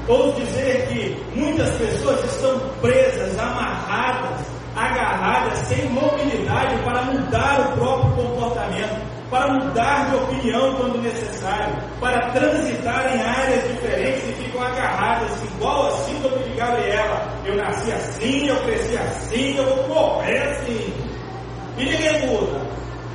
ou 0.08 0.32
dizer 0.34 0.88
que 0.88 1.38
muitas 1.38 1.70
pessoas 1.76 2.24
estão 2.24 2.60
presas, 2.82 3.38
amarradas, 3.38 4.46
agarradas, 4.76 5.58
sem 5.68 5.90
mobilidade 5.90 6.82
para 6.84 7.02
mudar 7.04 7.68
o 7.68 7.78
próprio 7.78 8.12
comportamento, 8.16 9.06
para 9.30 9.54
mudar 9.54 10.10
de 10.10 10.16
opinião 10.16 10.76
quando 10.76 11.02
necessário, 11.02 11.76
para 12.00 12.30
transitar 12.32 13.14
em 13.14 13.22
áreas 13.22 13.68
diferentes 13.68 14.30
e 14.30 14.44
ficam 14.44 14.64
agarradas, 14.64 15.44
igual 15.44 15.88
a 15.88 15.92
síndrome 15.92 16.44
de 16.44 16.56
Gabriela. 16.56 17.28
Eu 17.44 17.56
nasci 17.58 17.92
assim, 17.92 18.48
eu 18.48 18.56
cresci 18.64 18.98
assim, 18.98 19.58
eu 19.58 19.66
vou 19.66 19.88
morrer 19.90 20.38
assim. 20.38 20.94
E 21.78 21.86
ninguém 21.86 22.28
muda. 22.28 22.62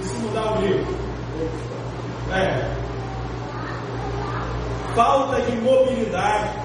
E 0.01 0.05
se 0.05 0.17
mudar 0.19 0.59
o 0.59 0.61
livro? 0.61 0.95
É. 2.33 2.83
Falta 4.95 5.41
de 5.41 5.57
mobilidade 5.57 6.62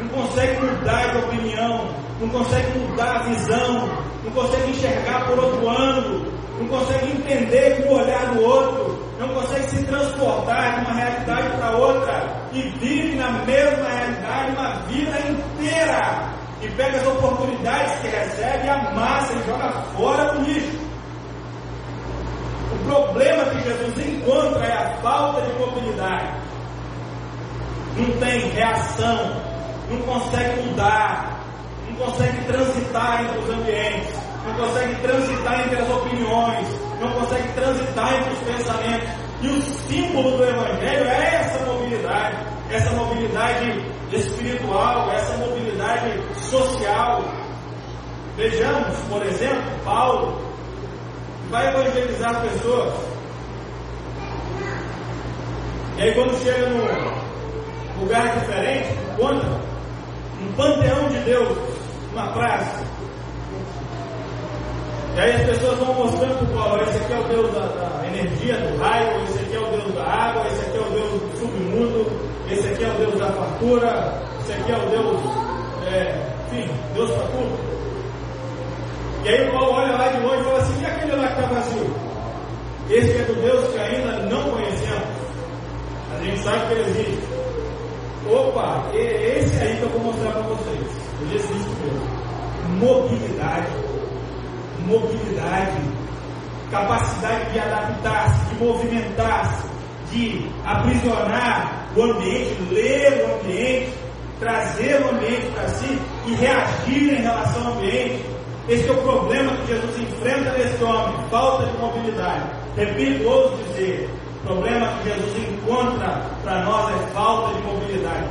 não 0.00 0.08
consegue 0.08 0.60
mudar 0.64 1.12
de 1.12 1.18
opinião, 1.18 1.88
não 2.20 2.28
consegue 2.28 2.78
mudar 2.78 3.16
a 3.16 3.18
visão, 3.24 3.88
não 4.24 4.30
consegue 4.32 4.70
enxergar 4.70 5.26
por 5.26 5.38
outro 5.38 5.68
ângulo, 5.68 6.32
não 6.58 6.68
consegue 6.68 7.12
entender 7.12 7.82
com 7.82 7.94
o 7.94 8.02
olhar 8.02 8.26
do 8.34 8.42
outro, 8.42 9.08
não 9.18 9.28
consegue 9.28 9.70
se 9.70 9.84
transportar 9.84 10.74
de 10.74 10.86
uma 10.86 10.94
realidade 10.94 11.56
para 11.56 11.76
outra 11.76 12.36
e 12.52 12.62
vive 12.78 13.16
na 13.16 13.30
mesma 13.44 13.88
realidade 13.88 14.52
uma 14.52 14.70
vida 14.86 15.18
inteira 15.18 16.28
e 16.60 16.68
pega 16.68 16.98
as 16.98 17.06
oportunidades 17.06 18.00
que 18.00 18.08
recebe, 18.08 18.68
amassa 18.68 19.32
e 19.32 19.46
joga 19.46 19.70
fora 19.96 20.32
no 20.32 20.44
lixo. 20.44 20.78
O 22.72 22.84
problema 22.84 23.44
que 23.44 23.60
Jesus 23.62 23.98
encontra 23.98 24.64
é 24.64 24.72
a 24.72 24.96
falta 25.02 25.42
de 25.42 25.58
mobilidade. 25.58 26.32
Não 27.96 28.10
tem 28.18 28.50
reação, 28.50 29.47
não 29.90 29.98
consegue 30.02 30.62
mudar, 30.62 31.40
não 31.88 31.96
consegue 32.06 32.44
transitar 32.44 33.24
entre 33.24 33.38
os 33.38 33.50
ambientes, 33.50 34.14
não 34.46 34.54
consegue 34.54 34.94
transitar 35.02 35.60
entre 35.66 35.76
as 35.78 35.90
opiniões, 35.90 36.68
não 37.00 37.10
consegue 37.12 37.48
transitar 37.54 38.14
entre 38.14 38.32
os 38.32 38.38
pensamentos. 38.40 39.08
E 39.40 39.46
o 39.48 39.62
símbolo 39.62 40.36
do 40.36 40.44
Evangelho 40.44 41.04
é 41.06 41.34
essa 41.36 41.64
mobilidade, 41.64 42.36
essa 42.70 42.90
mobilidade 42.92 43.84
espiritual, 44.12 45.10
essa 45.12 45.36
mobilidade 45.36 46.20
social. 46.40 47.22
Vejamos, 48.36 48.96
por 49.08 49.24
exemplo, 49.24 49.62
Paulo 49.84 50.40
vai 51.50 51.68
evangelizar 51.68 52.40
pessoas. 52.42 52.94
E 55.96 56.02
aí 56.02 56.14
quando 56.14 56.42
chega 56.42 56.68
num 56.68 58.00
lugar 58.00 58.38
diferente, 58.38 58.90
encontra 59.12 59.67
um 60.40 60.52
panteão 60.52 61.08
de 61.08 61.18
Deus, 61.20 61.58
uma 62.12 62.32
praça. 62.32 62.84
E 65.16 65.20
aí 65.20 65.32
as 65.32 65.42
pessoas 65.42 65.78
vão 65.78 65.94
mostrando 65.94 66.46
para 66.46 66.62
Paulo, 66.62 66.82
esse 66.82 66.98
aqui 66.98 67.12
é 67.12 67.18
o 67.18 67.24
Deus 67.24 67.52
da, 67.52 67.66
da, 67.66 68.06
energia, 68.06 68.56
do 68.56 68.78
raio, 68.78 69.22
esse 69.24 69.38
aqui 69.40 69.56
é 69.56 69.58
o 69.58 69.66
Deus 69.66 69.94
da 69.94 70.04
água, 70.04 70.46
esse 70.46 70.60
aqui 70.60 70.76
é 70.76 70.80
o 70.80 70.90
Deus 70.90 71.10
do 71.10 71.38
submundo, 71.40 72.06
esse 72.50 72.68
aqui 72.68 72.84
é 72.84 72.88
o 72.88 72.92
Deus 72.92 73.18
da 73.18 73.32
fartura, 73.32 74.22
esse 74.40 74.52
aqui 74.52 74.72
é 74.72 74.76
o 74.76 74.90
Deus, 74.90 75.20
é, 75.92 76.26
enfim, 76.46 76.70
Deus 76.94 77.10
para 77.10 77.26
tudo. 77.28 77.68
E 79.24 79.28
aí 79.28 79.48
o 79.48 79.52
Paulo 79.52 79.72
olha 79.72 79.96
lá 79.96 80.08
de 80.08 80.20
longe 80.20 80.40
e 80.40 80.44
fala 80.44 80.58
assim, 80.58 80.82
e 80.82 80.86
aquele 80.86 81.16
lá 81.16 81.26
que 81.26 81.40
está 81.40 81.52
vazio? 81.52 82.08
Esse 82.90 83.10
é 83.10 83.24
do 83.24 83.34
Deus 83.42 83.68
que 83.72 83.78
ainda 83.78 84.12
não 84.30 84.50
conhecemos. 84.50 85.18
A 86.16 86.22
gente 86.22 86.38
sabe 86.38 86.66
que 86.66 86.72
ele 86.74 86.90
existe. 86.90 87.27
Opa, 88.30 88.90
esse 88.92 89.56
aí 89.62 89.76
que 89.78 89.82
eu 89.82 89.88
vou 89.88 90.12
mostrar 90.12 90.32
para 90.32 90.42
vocês. 90.42 90.86
Ele 91.22 91.34
existe 91.34 91.70
mesmo. 91.80 92.18
Mobilidade. 92.78 93.68
Mobilidade. 94.86 95.80
Capacidade 96.70 97.52
de 97.52 97.58
adaptar-se, 97.58 98.54
de 98.54 98.62
movimentar-se, 98.62 99.68
de 100.10 100.46
aprisionar 100.66 101.88
o 101.96 102.02
ambiente, 102.02 102.54
ler 102.70 103.24
o 103.24 103.40
ambiente, 103.40 103.94
trazer 104.38 105.00
o 105.00 105.08
ambiente 105.08 105.46
para 105.54 105.68
si 105.68 105.98
e 106.26 106.34
reagir 106.34 107.14
em 107.14 107.22
relação 107.22 107.66
ao 107.66 107.72
ambiente. 107.72 108.22
Esse 108.68 108.86
é 108.86 108.92
o 108.92 109.02
problema 109.02 109.56
que 109.56 109.68
Jesus 109.68 109.98
enfrenta 109.98 110.52
nesse 110.52 110.84
homem, 110.84 111.16
falta 111.30 111.64
de 111.64 111.78
mobilidade. 111.78 112.44
Repito, 112.76 113.26
ouso 113.26 113.56
dizer, 113.64 114.10
o 114.38 114.46
problema 114.46 114.86
que 114.98 115.10
Jesus 115.10 115.36
encontra 115.36 116.22
para 116.42 116.64
nós 116.64 116.94
é 116.94 117.06
falta 117.08 117.54
de 117.54 117.62
mobilidade. 117.62 118.28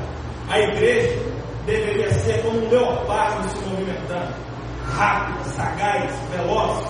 A 0.49 0.59
igreja 0.59 1.19
deveria 1.65 2.09
ser 2.11 2.41
como 2.41 2.65
um 2.65 2.69
leopardo 2.69 3.49
se 3.49 3.65
movimentando, 3.65 4.33
rápido, 4.95 5.43
sagaz, 5.55 6.11
veloz, 6.31 6.85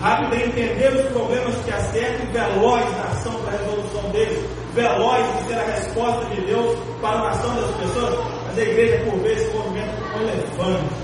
rápido 0.00 0.34
em 0.34 0.48
entender 0.48 0.92
os 0.92 1.12
problemas 1.12 1.54
que 1.64 1.70
acertam 1.70 2.26
e 2.26 2.32
veloz 2.32 2.84
na 2.96 3.04
ação 3.04 3.32
para 3.42 3.54
a 3.54 3.58
resolução 3.58 4.10
deles, 4.10 4.44
veloz 4.74 5.24
em 5.26 5.46
ser 5.46 5.58
a 5.58 5.64
resposta 5.64 6.24
de 6.34 6.40
Deus 6.42 6.78
para 7.00 7.16
a 7.16 7.24
nação 7.30 7.54
das 7.54 7.70
pessoas. 7.76 8.18
Mas 8.46 8.58
a 8.58 8.62
igreja, 8.62 9.04
por 9.04 9.20
vezes, 9.20 9.48
se 9.48 9.56
movimenta 9.56 9.92
como 10.12 10.24
um 10.24 10.28
elefante, 10.28 10.94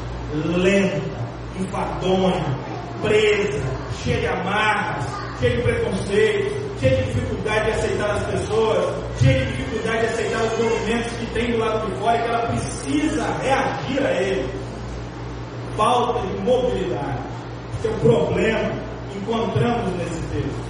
lenta, 0.58 1.02
enfadonha, 1.60 2.58
presa, 3.00 3.62
cheia 4.02 4.20
de 4.20 4.26
amarras, 4.26 5.04
cheia 5.38 5.56
de 5.56 5.62
preconceito, 5.62 6.65
de 6.80 6.88
dificuldade 6.88 7.64
de 7.64 7.70
aceitar 7.72 8.10
as 8.10 8.26
pessoas, 8.26 8.94
de 9.20 9.44
dificuldade 9.46 10.00
de 10.00 10.06
aceitar 10.06 10.42
os 10.44 10.58
movimentos 10.58 11.12
que 11.12 11.26
tem 11.26 11.52
do 11.52 11.58
lado 11.58 11.86
de 11.86 11.98
fora 11.98 12.18
que 12.18 12.28
ela 12.28 12.46
precisa 12.46 13.24
reagir 13.42 14.06
a 14.06 14.12
ele. 14.22 14.48
Falta 15.76 16.26
de 16.26 16.42
mobilidade. 16.42 17.18
Esse 17.78 17.88
é 17.88 17.90
um 17.90 17.98
problema 17.98 18.70
que 19.10 19.18
encontramos 19.18 19.92
nesse 19.96 20.22
texto. 20.32 20.66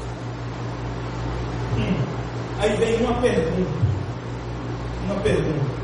Hum. 1.78 2.16
Aí 2.60 2.76
vem 2.76 2.96
uma 3.04 3.20
pergunta. 3.20 3.86
Uma 5.04 5.14
pergunta. 5.20 5.76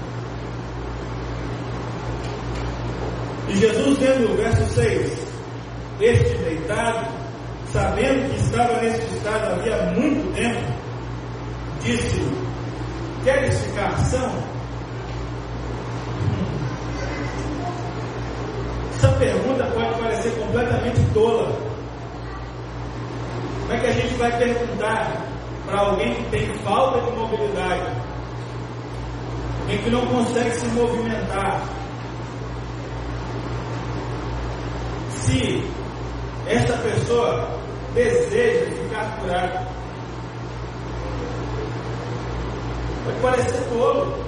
E 3.49 3.57
Jesus, 3.57 3.99
vendo 3.99 4.33
o 4.33 4.37
verso 4.37 4.75
6, 4.75 5.27
este 6.01 6.39
deitado, 6.39 7.22
sabendo 7.73 8.29
que 8.29 8.37
estava 8.37 8.81
nesse 8.83 9.15
estado 9.15 9.53
havia 9.55 9.77
muito 9.93 10.35
tempo, 10.35 10.73
disse: 11.83 12.21
Queres 13.25 13.59
ficar 13.61 13.97
são? 13.99 14.31
Essa 18.95 19.09
pergunta 19.13 19.65
pode 19.75 20.01
parecer 20.01 20.31
completamente 20.39 21.01
tola. 21.15 21.51
Como 23.63 23.73
é 23.73 23.79
que 23.79 23.87
a 23.87 23.93
gente 23.93 24.15
vai 24.15 24.39
perguntar 24.39 25.23
para 25.67 25.79
alguém 25.79 26.15
que 26.15 26.31
tem 26.31 26.55
falta 26.59 27.01
de 27.01 27.17
mobilidade, 27.17 27.87
alguém 29.63 29.79
que 29.79 29.91
não 29.91 30.07
consegue 30.07 30.51
se 30.51 30.67
movimentar, 30.69 31.63
se 35.11 35.65
esta 36.47 36.77
pessoa 36.79 37.62
deseja 37.95 38.71
ficar 38.71 39.19
curado. 39.21 39.67
Pode 43.05 43.21
parecer 43.21 43.69
tolo. 43.69 44.23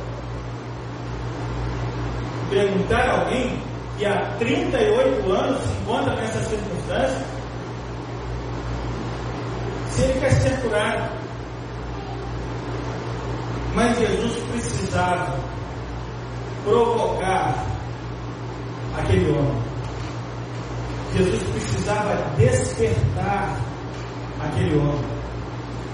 Perguntar 2.51 3.09
a 3.09 3.21
alguém 3.21 3.63
que 3.99 4.05
há 4.05 4.37
38 4.39 5.33
anos 5.33 5.61
se 5.63 5.73
encontra 5.81 6.15
nessa 6.17 6.41
circunstância 6.45 7.25
se 9.91 10.03
ele 10.03 10.21
quer 10.21 10.31
ser 10.33 10.61
curado. 10.61 11.11
Mas 13.75 13.99
Jesus 13.99 14.37
precisava 14.51 15.39
provocar 16.65 17.65
aquele 18.99 19.31
homem. 19.31 19.63
Jesus 21.15 21.43
precisava 21.51 22.15
despertar 22.37 23.54
aquele 24.47 24.77
homem. 24.77 25.05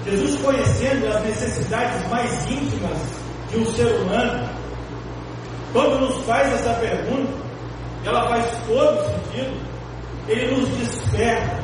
Jesus, 0.05 0.41
conhecendo 0.41 1.09
as 1.09 1.23
necessidades 1.23 2.09
mais 2.09 2.47
íntimas 2.51 2.99
de 3.51 3.59
um 3.59 3.75
ser 3.75 3.87
humano, 4.01 4.49
quando 5.73 6.01
nos 6.01 6.25
faz 6.25 6.53
essa 6.53 6.75
pergunta, 6.75 7.33
ela 8.05 8.29
faz 8.29 8.47
todo 8.67 9.05
sentido, 9.07 9.61
ele 10.29 10.57
nos 10.57 10.69
desperta. 10.71 11.61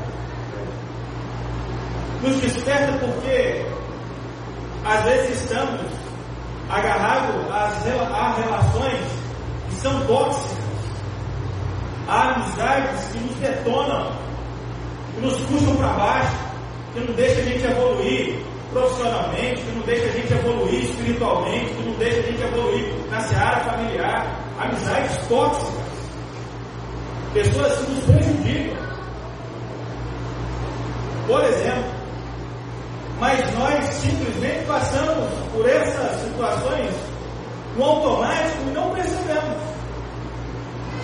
Nos 2.22 2.36
desperta 2.40 2.98
porque 2.98 3.66
às 4.84 5.04
vezes 5.04 5.42
estamos 5.42 5.80
agarrados 6.68 7.34
a 7.50 8.34
relações 8.36 9.00
que 9.68 9.76
são 9.76 10.06
tóxicas 10.06 10.66
Há 12.08 12.34
amizades 12.34 13.04
que 13.10 13.18
nos 13.18 13.34
detonam, 13.36 14.12
que 15.12 15.20
nos 15.22 15.34
puxam 15.40 15.74
para 15.74 15.88
baixo, 15.88 16.36
que 16.96 17.06
não 17.06 17.14
deixam 17.14 17.42
a 17.42 17.44
gente 17.44 17.66
evoluir 17.66 18.38
profissionalmente, 18.72 19.62
que 19.62 19.72
não 19.72 19.82
deixam 19.82 20.08
a 20.08 20.12
gente 20.12 20.32
evoluir 20.32 20.84
espiritualmente, 20.84 21.74
que 21.74 21.82
não 21.82 21.92
deixam 21.94 22.20
a 22.20 22.26
gente 22.26 22.42
evoluir 22.42 22.94
na 23.10 23.20
seara 23.20 23.60
familiar. 23.60 24.40
Amizades 24.58 25.26
tóxicas. 25.28 25.86
Pessoas 27.34 27.72
que 27.76 27.90
nos 27.92 28.04
prejudicam. 28.04 28.86
Por 31.26 31.44
exemplo, 31.44 31.84
mas 33.20 33.54
nós 33.54 33.84
simplesmente 33.96 34.64
passamos 34.66 35.28
por 35.52 35.68
essas 35.68 36.20
situações 36.22 36.94
no 37.76 37.84
automático 37.84 38.62
e 38.68 38.72
não 38.72 38.90
percebemos. 38.90 39.62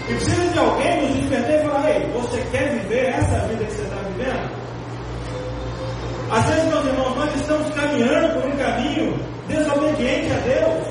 E 0.08 0.14
precisa 0.14 0.52
de 0.52 0.58
alguém 0.58 1.02
nos 1.02 1.20
despertar 1.20 1.54
e 1.54 1.62
falar: 1.64 1.90
Ei, 1.90 2.06
você 2.12 2.40
quer 2.50 2.78
viver 2.78 3.06
essa 3.08 3.46
vida 3.46 3.64
que 3.64 3.72
você 3.72 3.82
está 3.82 3.96
vivendo? 3.96 4.61
Às 6.32 6.44
vezes, 6.46 6.64
meus 6.64 6.86
irmãos, 6.86 7.16
nós 7.16 7.34
estamos 7.34 7.70
caminhando 7.74 8.34
por 8.34 8.50
um 8.50 8.56
caminho 8.56 9.20
desobediente 9.46 10.32
a 10.32 10.38
Deus, 10.38 10.88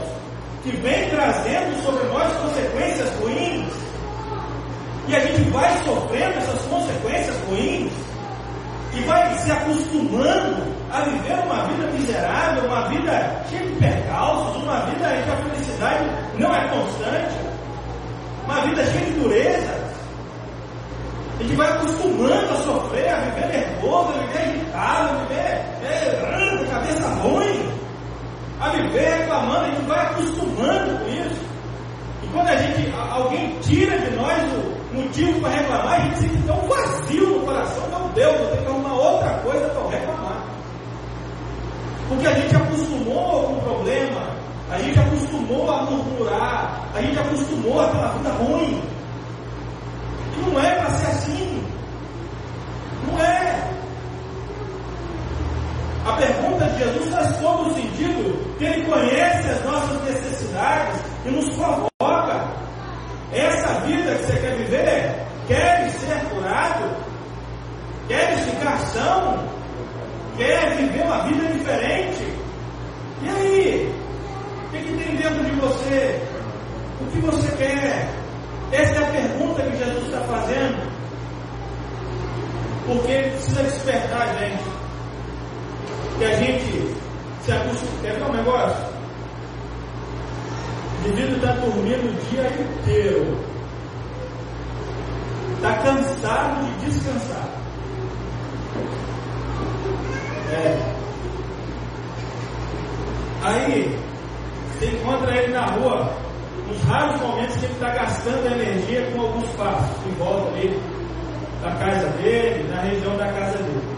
que 0.64 0.72
vem 0.78 1.10
trazendo 1.10 1.84
sobre 1.84 2.04
nós 2.10 2.32
consequências 2.34 3.10
ruins, 3.20 3.74
e 5.08 5.16
a 5.16 5.20
gente 5.20 5.50
vai 5.50 5.84
sofrendo 5.84 6.38
essas 6.38 6.62
consequências 6.62 7.36
ruins, 7.50 7.92
e 8.94 9.02
vai 9.02 9.34
se 9.40 9.52
acostumando 9.52 10.64
a 10.92 11.02
viver 11.02 11.40
uma 11.46 11.66
vida 11.66 11.88
miserável, 11.92 12.66
uma 12.66 12.88
vida 12.90 13.44
cheia 13.50 13.66
de 13.66 13.76
percalços, 13.80 14.62
uma 14.62 14.80
vida 14.86 15.16
em 15.16 15.24
que 15.24 15.32
a 15.32 15.38
felicidade 15.38 16.06
não 16.38 16.54
é 16.54 16.68
constante 16.68 17.52
uma 18.46 18.62
vida 18.62 18.86
cheia 18.86 19.06
de 19.06 19.12
dureza. 19.20 19.82
A 21.40 21.44
gente 21.44 21.56
vai 21.56 21.72
acostumando 21.72 22.54
a 22.54 22.64
sofrer, 22.64 23.10
a 23.10 23.20
viver 23.22 23.48
nervoso, 23.48 24.10
a 24.10 24.26
viver 24.26 24.56
irritado, 24.56 25.10
a 25.10 25.24
viver 25.24 25.42
é, 25.84 26.68
cabeça 26.70 27.08
ruim, 27.22 27.70
a 28.60 28.70
reclamando, 29.00 29.66
a 29.66 29.70
gente 29.70 29.88
vai 29.88 30.06
acostumando 30.06 31.00
com 31.00 31.10
isso. 31.10 31.42
E 32.24 32.28
quando 32.28 32.48
a 32.48 32.56
gente, 32.56 32.94
alguém 33.12 33.58
tira 33.62 33.98
de 33.98 34.12
nós 34.16 34.44
o 34.54 34.96
motivo 34.96 35.40
para 35.40 35.50
reclamar, 35.50 35.94
a 35.94 36.00
gente 36.00 36.18
sente 36.20 36.44
tão 36.44 36.58
vazio 36.68 37.28
no 37.28 37.46
coração, 37.46 37.88
meu 37.90 38.10
Deus, 38.10 38.40
eu 38.40 38.48
tenho 38.48 38.62
que 38.62 38.68
arrumar 38.68 38.94
outra 38.94 39.30
coisa 39.40 39.70
para 39.70 39.98
reclamar. 39.98 40.44
Porque 42.10 42.28
a 42.28 42.34
gente 42.34 42.56
acostumou 42.56 43.44
com 43.44 43.54
o 43.54 43.62
problema, 43.62 44.22
a 44.70 44.78
gente 44.80 45.00
acostumou 45.00 45.72
a 45.72 45.84
murmurar, 45.84 46.82
a 46.94 47.02
gente 47.02 47.20
acostumou 47.20 47.82
aquela 47.82 48.10
vida 48.10 48.30
ruim. 48.32 48.82
Não 50.38 50.60
é 50.60 50.76
para 50.76 50.90
ser 50.90 51.08
assim. 51.08 51.64
Não 53.08 53.20
é. 53.20 53.72
A 56.06 56.14
pergunta 56.14 56.61
Jesus 56.78 57.10
faz 57.10 57.38
todo 57.38 57.70
o 57.70 57.74
sentido, 57.74 58.58
que 58.58 58.66
Ele 58.66 58.86
conhece 58.86 59.50
as 59.50 59.64
nossas 59.66 60.04
necessidades 60.04 61.02
e 61.26 61.30
nos 61.30 61.50
provoca. 61.56 62.62
Essa 63.34 63.80
vida 63.82 64.16
que 64.16 64.24
você 64.26 64.40
quer 64.40 64.56
viver, 64.58 65.16
queres 65.48 65.94
ser 65.94 66.30
curado? 66.30 66.96
Queres 68.08 68.40
ficar 68.42 68.78
são? 68.88 69.48
Quer 70.38 70.76
viver 70.76 71.04
uma 71.04 71.24
vida 71.24 71.48
diferente? 71.54 72.34
E 73.22 73.30
aí? 73.30 73.96
O 74.66 74.72
que, 74.72 74.80
que 74.80 74.94
tem 74.94 75.16
dentro 75.16 75.44
de 75.46 75.52
você? 75.60 76.22
O 77.00 77.06
que 77.12 77.20
você 77.20 77.58
quer? 77.58 78.10
Essa 78.72 78.96
é 78.96 79.04
a 79.04 79.12
pergunta 79.12 79.62
que 79.64 79.78
Jesus 79.78 80.06
está 80.06 80.22
fazendo. 80.22 80.92
Porque 82.86 83.12
ele 83.12 83.32
precisa 83.32 83.64
despertar 83.64 84.22
a 84.22 84.34
gente. 84.40 84.81
Que 86.22 86.26
a 86.26 86.36
gente 86.36 86.96
se 87.44 87.52
acostuma. 87.52 88.02
Quer 88.04 88.14
ver 88.14 88.24
um 88.26 88.34
negócio? 88.34 88.86
O 91.04 91.08
indivíduo 91.08 91.36
está 91.38 91.52
dormindo 91.54 92.10
o 92.12 92.30
dia 92.30 92.48
inteiro. 92.62 93.38
Está 95.56 95.74
cansado 95.78 96.80
de 96.80 96.92
descansar. 96.92 97.50
É. 100.52 100.94
Aí, 103.44 104.00
você 104.78 104.86
encontra 104.92 105.36
ele 105.36 105.54
na 105.54 105.66
rua, 105.72 106.14
nos 106.68 106.84
raros 106.84 107.20
momentos 107.20 107.58
que 107.58 107.66
ele 107.66 107.74
está 107.74 107.90
gastando 107.96 108.46
energia 108.46 109.12
com 109.12 109.22
alguns 109.22 109.50
passos, 109.54 110.06
em 110.06 110.12
volta 110.20 110.50
ali 110.50 110.80
da 111.64 111.72
casa 111.78 112.08
dele, 112.10 112.70
na 112.70 112.82
região 112.82 113.18
da 113.18 113.26
casa 113.26 113.58
dele. 113.58 113.91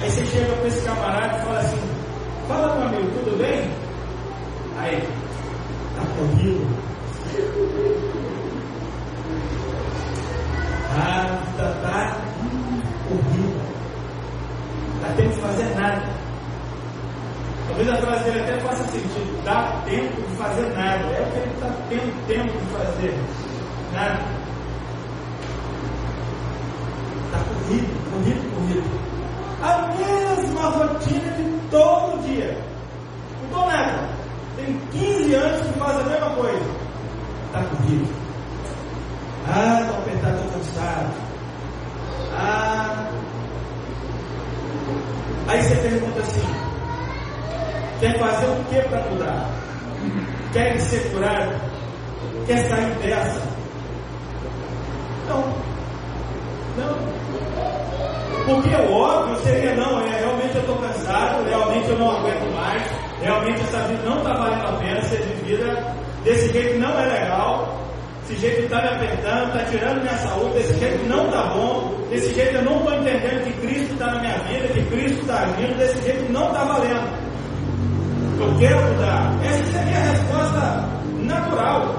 Aí 0.00 0.10
você 0.10 0.24
chega 0.26 0.54
para 0.56 0.68
esse 0.68 0.84
camarada 0.84 1.38
e 1.38 1.42
fala 1.42 1.58
assim, 1.60 1.90
fala 2.46 2.74
meu 2.76 2.88
amigo, 2.88 3.10
tudo 3.18 3.38
bem? 3.38 3.70
Aí, 4.78 5.02
Está 5.98 6.14
corrido. 6.14 6.64
Ah, 10.94 11.40
está 11.50 11.64
tá 11.82 12.16
corrido. 13.08 13.60
Está 14.94 15.08
tendo 15.16 15.34
que 15.34 15.40
fazer 15.40 15.74
nada. 15.74 16.02
Talvez 17.66 17.88
a 17.88 17.96
frase 17.96 18.24
dele 18.24 18.40
até 18.40 18.60
faça 18.60 18.84
sentido. 18.84 19.44
Dá 19.44 19.82
tempo 19.84 20.22
de 20.22 20.36
fazer 20.36 20.68
nada. 20.76 21.04
É 21.04 21.20
o 21.20 21.32
que 21.32 21.38
ele 21.38 21.52
está 21.54 21.66
tendo 21.88 22.26
tempo 22.28 22.58
de 22.58 22.66
fazer. 22.66 23.18
Nada. 23.92 24.20
Está 27.26 27.38
corrido, 27.38 28.10
corrido, 28.12 28.54
corrido. 28.54 29.08
A 29.62 29.88
mesma 29.96 30.68
rotina 30.70 31.32
de 31.32 31.70
todo 31.72 32.22
dia. 32.24 32.56
Não 33.40 33.44
estou 33.46 33.66
nada. 33.66 34.18
Tem 34.58 34.76
15 34.90 35.34
anos 35.34 35.66
que 35.68 35.78
faz 35.78 36.00
a 36.00 36.02
mesma 36.02 36.30
coisa. 36.30 36.66
Está 37.46 37.62
corrido. 37.62 38.12
Ah, 39.46 39.80
estou 39.82 39.98
apertado, 39.98 40.36
estou 40.36 40.52
cansado. 40.52 41.14
Ah. 42.32 43.10
Aí 45.46 45.62
você 45.62 45.76
pergunta 45.76 46.20
assim: 46.20 46.46
quer 48.00 48.18
fazer 48.18 48.46
o 48.46 48.64
que 48.64 48.88
para 48.88 49.10
mudar? 49.10 49.50
Quer 50.52 50.80
ser 50.80 51.08
curado? 51.12 51.54
Quer 52.48 52.66
sair 52.66 52.94
dessa? 53.02 53.42
Não. 55.28 55.44
Não. 56.78 56.96
Porque 58.46 58.74
o 58.74 58.90
óbvio 58.90 59.36
seria, 59.44 59.74
não, 59.74 60.00
é, 60.00 60.18
realmente 60.20 60.54
eu 60.54 60.62
estou 60.62 60.76
cansado, 60.76 61.44
realmente 61.44 61.90
eu 61.90 61.98
não 61.98 62.10
aguento 62.10 62.54
mais, 62.54 62.82
realmente 63.20 63.60
essa 63.60 63.86
vida 63.88 64.02
não 64.08 64.16
está 64.16 64.32
valendo 64.32 64.66
a 64.66 64.72
pena 64.78 65.02
ser 65.02 65.20
vivida, 65.20 65.94
desse 66.24 66.50
jeito 66.50 66.78
não 66.78 66.98
é 66.98 67.04
legal, 67.20 67.78
desse 68.26 68.40
jeito 68.40 68.62
está 68.62 68.80
me 68.80 68.88
apertando, 68.88 69.46
está 69.48 69.64
tirando 69.70 70.00
minha 70.00 70.16
saúde, 70.16 70.54
desse 70.54 70.78
jeito 70.78 71.06
não 71.06 71.26
está 71.26 71.42
bom, 71.48 71.94
desse 72.08 72.34
jeito 72.34 72.56
eu 72.56 72.62
não 72.62 72.78
estou 72.78 72.94
entendendo 72.94 73.44
que 73.44 73.52
Cristo 73.60 73.92
está 73.92 74.06
na 74.06 74.20
minha 74.20 74.38
vida, 74.38 74.68
que 74.68 74.84
Cristo 74.86 75.20
está 75.20 75.40
agindo, 75.40 75.76
desse 75.76 76.02
jeito 76.02 76.32
não 76.32 76.46
está 76.46 76.64
valendo. 76.64 77.28
Eu 78.40 78.58
quero 78.58 78.80
mudar. 78.80 79.34
Essa 79.44 79.64
seria 79.64 79.98
a 79.98 80.12
resposta 80.12 80.88
natural. 81.18 81.97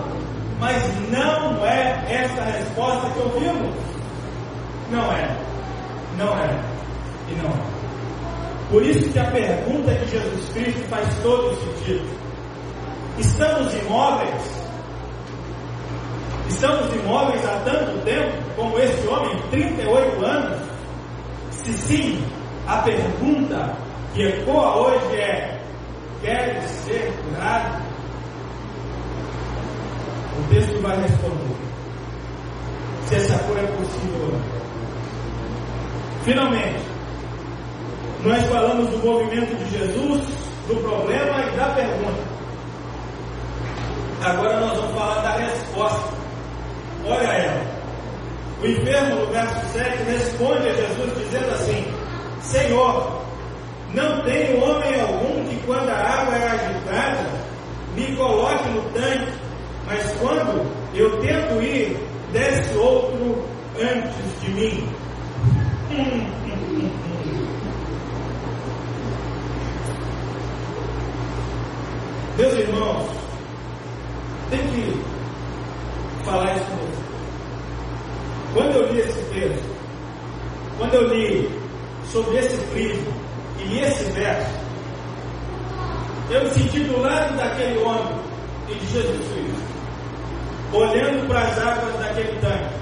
Mas 0.59 0.83
não 1.09 1.65
é 1.65 2.05
essa 2.09 2.41
a 2.41 2.45
resposta 2.45 3.09
que 3.11 3.19
ouvimos. 3.19 3.75
Não 4.91 5.11
é. 5.11 5.37
Não 6.17 6.37
é. 6.37 6.59
E 7.29 7.35
não 7.35 7.49
é. 7.49 7.69
Por 8.69 8.83
isso 8.83 9.09
que 9.11 9.19
a 9.19 9.31
pergunta 9.31 9.91
de 9.93 10.11
Jesus 10.11 10.49
Cristo 10.49 10.87
faz 10.89 11.07
todo 11.23 11.55
sentido. 11.55 12.07
Estamos 13.17 13.73
imóveis? 13.73 14.59
Estamos 16.49 16.93
imóveis 16.93 17.43
há 17.45 17.59
tanto 17.65 18.03
tempo 18.03 18.31
como 18.55 18.77
esse 18.79 19.07
homem, 19.07 19.37
38 19.51 20.25
anos? 20.25 20.59
Se 21.51 21.73
sim, 21.73 22.23
a 22.67 22.77
pergunta 22.77 23.75
que 24.13 24.23
ecoa 24.23 24.75
hoje 24.77 25.15
é: 25.15 25.59
quer 26.21 26.61
ser 26.67 27.13
curado? 27.23 27.88
O 30.49 30.51
texto 30.51 30.81
vai 30.81 30.99
responder 30.99 31.55
se 33.07 33.15
essa 33.15 33.37
cura 33.43 33.61
é 33.61 33.67
possível 33.67 34.21
ou 34.23 34.31
não. 34.31 34.41
Finalmente, 36.23 36.79
nós 38.23 38.43
falamos 38.47 38.89
do 38.89 38.97
movimento 38.97 39.55
de 39.63 39.77
Jesus, 39.77 40.25
do 40.67 40.75
problema 40.77 41.43
e 41.43 41.55
da 41.55 41.65
pergunta. 41.75 42.23
Agora 44.23 44.59
nós 44.59 44.75
vamos 44.75 44.95
falar 44.95 45.21
da 45.21 45.37
resposta. 45.37 46.13
Olha 47.05 47.27
ela. 47.27 47.65
O 48.63 48.65
enfermo, 48.65 49.19
no 49.19 49.25
verso 49.27 49.73
7, 49.73 50.03
responde 50.03 50.67
a 50.67 50.73
Jesus 50.73 51.17
dizendo 51.19 51.53
assim: 51.53 51.85
Senhor, 52.41 53.21
não 53.93 54.23
tem 54.23 54.59
homem 54.59 54.99
algum 54.99 55.47
que 55.47 55.61
quando 55.67 55.89
a 55.89 55.95
água 55.95 56.35
é 56.35 56.47
agitada, 56.47 57.29
me 57.95 58.15
coloque 58.15 58.67
no 58.69 58.81
tanque, 58.93 59.48
mas 59.89 60.15
quando 60.19 60.71
eu 60.93 61.19
tento 61.19 61.63
ir, 61.63 61.97
desce 62.31 62.77
outro 62.77 63.43
antes 63.75 64.41
de 64.41 64.51
mim. 64.51 64.89
Meus 72.37 72.53
irmãos, 72.53 73.09
tem 74.51 74.59
que 74.59 75.03
falar 76.23 76.55
isso 76.55 76.65
com 76.65 76.77
você. 76.77 77.03
Quando 78.53 78.75
eu 78.75 78.93
li 78.93 78.99
esse 78.99 79.23
texto, 79.33 79.75
quando 80.77 80.93
eu 80.93 81.07
li 81.07 81.49
sobre 82.11 82.37
esse 82.37 82.57
prisma 82.67 83.11
e 83.57 83.63
li 83.63 83.79
esse 83.81 84.03
verso, 84.11 84.59
eu 86.29 86.43
me 86.43 86.49
senti 86.51 86.79
do 86.81 87.01
lado 87.01 87.35
daquele 87.35 87.79
homem 87.79 88.19
e 88.69 88.75
de 88.75 88.85
Jesus 88.85 89.27
Cristo, 89.33 89.68
olhando 90.73 91.27
para 91.27 91.39
as 91.41 91.59
águas 91.59 91.99
daquele 91.99 92.39
tanque. 92.39 92.75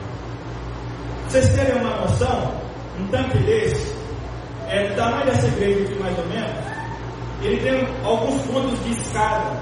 Vocês 1.28 1.50
terem 1.50 1.82
uma 1.82 2.02
noção? 2.02 2.68
um 3.00 3.08
tanque 3.08 3.38
desse, 3.40 3.96
é 4.68 4.88
do 4.88 4.96
tamanho 4.96 5.26
dessa 5.26 5.48
igreja 5.48 5.84
aqui 5.84 6.00
mais 6.00 6.18
ou 6.18 6.26
menos, 6.26 6.52
ele 7.44 7.58
tem 7.62 7.88
alguns 8.04 8.42
pontos 8.44 8.84
de 8.84 8.92
escada, 8.92 9.62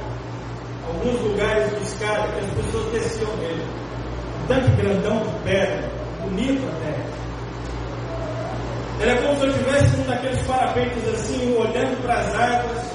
alguns 0.88 1.20
lugares 1.22 1.70
de 1.78 1.84
escada 1.84 2.28
que 2.30 2.46
as 2.46 2.52
pessoas 2.52 2.92
desciam 2.94 3.36
nele. 3.38 3.66
Um 4.42 4.48
tanque 4.48 4.72
grandão 4.82 5.18
de 5.20 5.44
pedra, 5.44 5.90
bonito 6.22 6.66
até. 6.68 6.96
Ele 9.02 9.12
é 9.12 9.22
como 9.22 9.36
se 9.38 9.46
eu 9.46 9.50
estivesse 9.52 9.98
um 9.98 10.04
daqueles 10.08 10.42
parapeitos 10.44 11.10
assim, 11.10 11.58
olhando 11.58 12.02
para 12.02 12.14
as 12.14 12.34
águas 12.34 12.92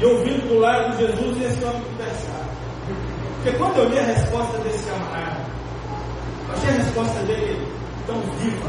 e 0.00 0.04
ouvindo 0.04 0.48
do 0.48 0.58
lado 0.58 0.96
de 0.96 1.06
Jesus 1.06 1.36
e 1.36 1.44
esse 1.44 1.64
homem 1.64 1.82
conversar. 1.82 2.51
Porque 3.42 3.58
quando 3.58 3.76
eu 3.76 3.88
li 3.88 3.98
a 3.98 4.02
resposta 4.04 4.56
desse 4.58 4.84
camarada, 4.84 5.40
eu 6.46 6.54
achei 6.54 6.68
a 6.68 6.72
resposta 6.74 7.18
dele 7.24 7.66
tão 8.06 8.20
viva, 8.38 8.68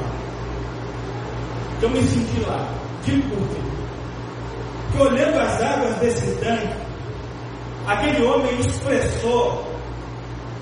eu 1.80 1.90
me 1.92 2.02
senti 2.02 2.40
lá. 2.40 2.68
Digo 3.06 3.36
por? 3.36 3.48
Porque 4.88 5.14
olhando 5.14 5.40
as 5.40 5.62
águas 5.62 5.96
desse 5.98 6.26
tanque, 6.38 6.74
aquele 7.86 8.26
homem 8.26 8.62
expressou, 8.62 9.64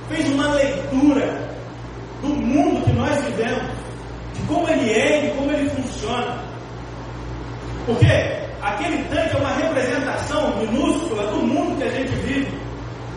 fez 0.09 0.27
uma 0.29 0.55
leitura 0.55 1.49
do 2.21 2.27
mundo 2.27 2.83
que 2.83 2.91
nós 2.91 3.15
vivemos, 3.23 3.71
de 4.33 4.41
como 4.45 4.67
ele 4.67 4.91
é 4.91 5.19
e 5.19 5.29
de 5.29 5.37
como 5.37 5.51
ele 5.53 5.69
funciona. 5.69 6.43
Porque 7.85 8.07
aquele 8.61 9.03
tanque 9.05 9.20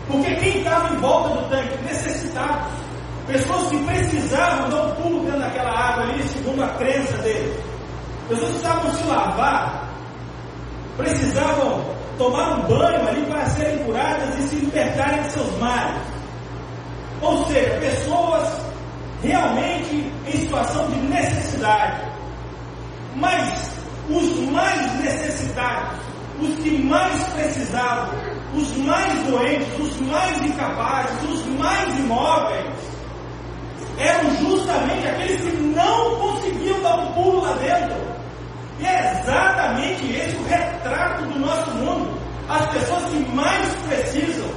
Porque 0.07 0.35
quem 0.35 0.59
estava 0.59 0.93
em 0.93 0.97
volta 0.97 1.29
do 1.29 1.49
tanque? 1.49 1.83
Necessitados. 1.83 2.71
Pessoas 3.27 3.69
que 3.69 3.83
precisavam 3.85 4.69
dar 4.69 4.85
um 4.85 4.91
pulo 5.01 5.23
dentro 5.25 5.39
daquela 5.39 5.71
água 5.71 6.03
ali, 6.03 6.23
segundo 6.27 6.63
a 6.63 6.67
crença 6.69 7.17
deles. 7.17 7.57
Pessoas 8.29 8.51
precisavam 8.51 8.93
se 8.93 9.03
lavar, 9.03 9.89
precisavam 10.97 11.95
tomar 12.17 12.59
um 12.59 12.61
banho 12.63 13.07
ali 13.07 13.25
para 13.25 13.45
serem 13.47 13.79
curadas 13.79 14.37
e 14.39 14.41
se 14.43 14.55
libertarem 14.57 15.23
de 15.23 15.31
seus 15.31 15.57
males. 15.57 16.01
Ou 17.21 17.45
seja, 17.45 17.79
pessoas 17.79 18.61
realmente 19.23 20.11
em 20.27 20.31
situação 20.31 20.87
de 20.89 20.97
necessidade. 20.97 22.01
Mas 23.15 23.71
os 24.09 24.39
mais 24.51 24.99
necessitados, 24.99 25.99
os 26.39 26.55
que 26.59 26.77
mais 26.83 27.23
precisavam, 27.29 28.13
os 28.55 28.77
mais 28.77 29.23
doentes, 29.23 29.67
os 29.79 29.99
mais 30.01 30.41
incapazes, 30.41 31.29
os 31.29 31.45
mais 31.57 31.99
imóveis, 31.99 32.65
eram 33.97 34.29
justamente 34.37 35.07
aqueles 35.07 35.41
que 35.41 35.57
não 35.57 36.15
conseguiam 36.15 36.81
dar 36.81 36.99
um 36.99 37.13
pulo 37.13 37.41
lá 37.41 37.53
dentro. 37.53 38.15
E 38.79 38.85
é 38.85 39.21
exatamente 39.21 40.11
esse 40.11 40.35
o 40.35 40.43
retrato 40.43 41.23
do 41.23 41.39
nosso 41.39 41.71
mundo. 41.71 42.17
As 42.49 42.65
pessoas 42.67 43.05
que 43.05 43.17
mais 43.33 43.75
precisam, 43.87 44.49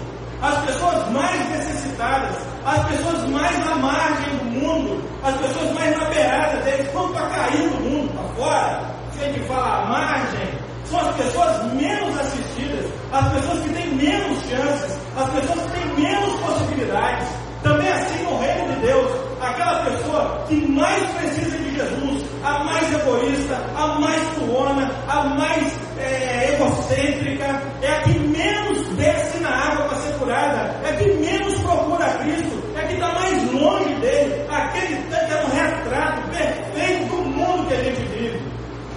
as 0.42 0.64
pessoas 0.64 1.10
mais 1.10 1.48
necessitadas, 1.50 2.36
as 2.64 2.84
pessoas 2.86 3.28
mais 3.28 3.68
à 3.68 3.74
margem 3.76 4.36
do 4.38 4.44
mundo, 4.44 5.04
as 5.22 5.36
pessoas 5.36 5.72
mais 5.72 5.96
na 5.96 6.04
beirada 6.06 6.60
deles, 6.62 6.88
quando 6.92 7.10
está 7.10 7.28
caindo 7.28 7.76
o 7.76 7.80
mundo 7.80 8.12
para 8.12 8.28
fora, 8.34 8.94
se 9.12 9.24
a 9.24 9.24
gente 9.24 9.40
fala 9.46 9.86
margem, 9.86 10.48
são 10.84 11.00
as 11.00 11.16
pessoas 11.16 11.72
menos 11.74 12.18
assistidas, 12.18 12.86
as 13.12 13.32
pessoas 13.32 13.62
que 13.62 13.68
têm 13.70 13.87
menos 13.98 14.38
chances, 14.48 14.96
as 15.16 15.30
pessoas 15.30 15.70
têm 15.72 16.04
menos 16.04 16.40
possibilidades. 16.40 17.28
Também 17.62 17.88
assim 17.88 18.22
no 18.22 18.38
reino 18.38 18.72
de 18.72 18.86
Deus, 18.86 19.10
aquela 19.40 19.84
pessoa 19.84 20.44
que 20.48 20.54
mais 20.68 21.02
precisa 21.10 21.58
de 21.58 21.74
Jesus, 21.74 22.24
a 22.44 22.62
mais 22.64 22.94
egoísta, 22.94 23.56
a 23.76 23.98
mais 23.98 24.22
tuona, 24.36 24.90
a 25.08 25.24
mais 25.24 25.72
é, 25.98 26.54
egocêntrica, 26.54 27.60
é 27.82 27.88
a 27.88 28.02
que 28.02 28.18
menos 28.20 28.86
desce 28.96 29.38
na 29.38 29.50
água 29.50 29.88
para 29.88 29.98
ser 29.98 30.12
curada, 30.18 30.80
é 30.84 30.90
a 30.90 30.96
que 30.96 31.12
menos 31.14 31.58
procura 31.58 32.04
a 32.04 32.18
Cristo, 32.18 32.62
é 32.76 32.80
a 32.80 32.86
que 32.86 32.94
está 32.94 33.12
mais 33.12 33.52
longe 33.52 33.94
dele, 33.94 34.46
aquele 34.48 34.96
tanque 35.10 35.32
é 35.32 35.44
um 35.44 35.50
retrato 35.50 36.30
perfeito 36.30 37.16
do 37.16 37.22
mundo 37.22 37.66
que 37.66 37.74
a 37.74 37.82
gente 37.82 38.02
vive. 38.02 38.42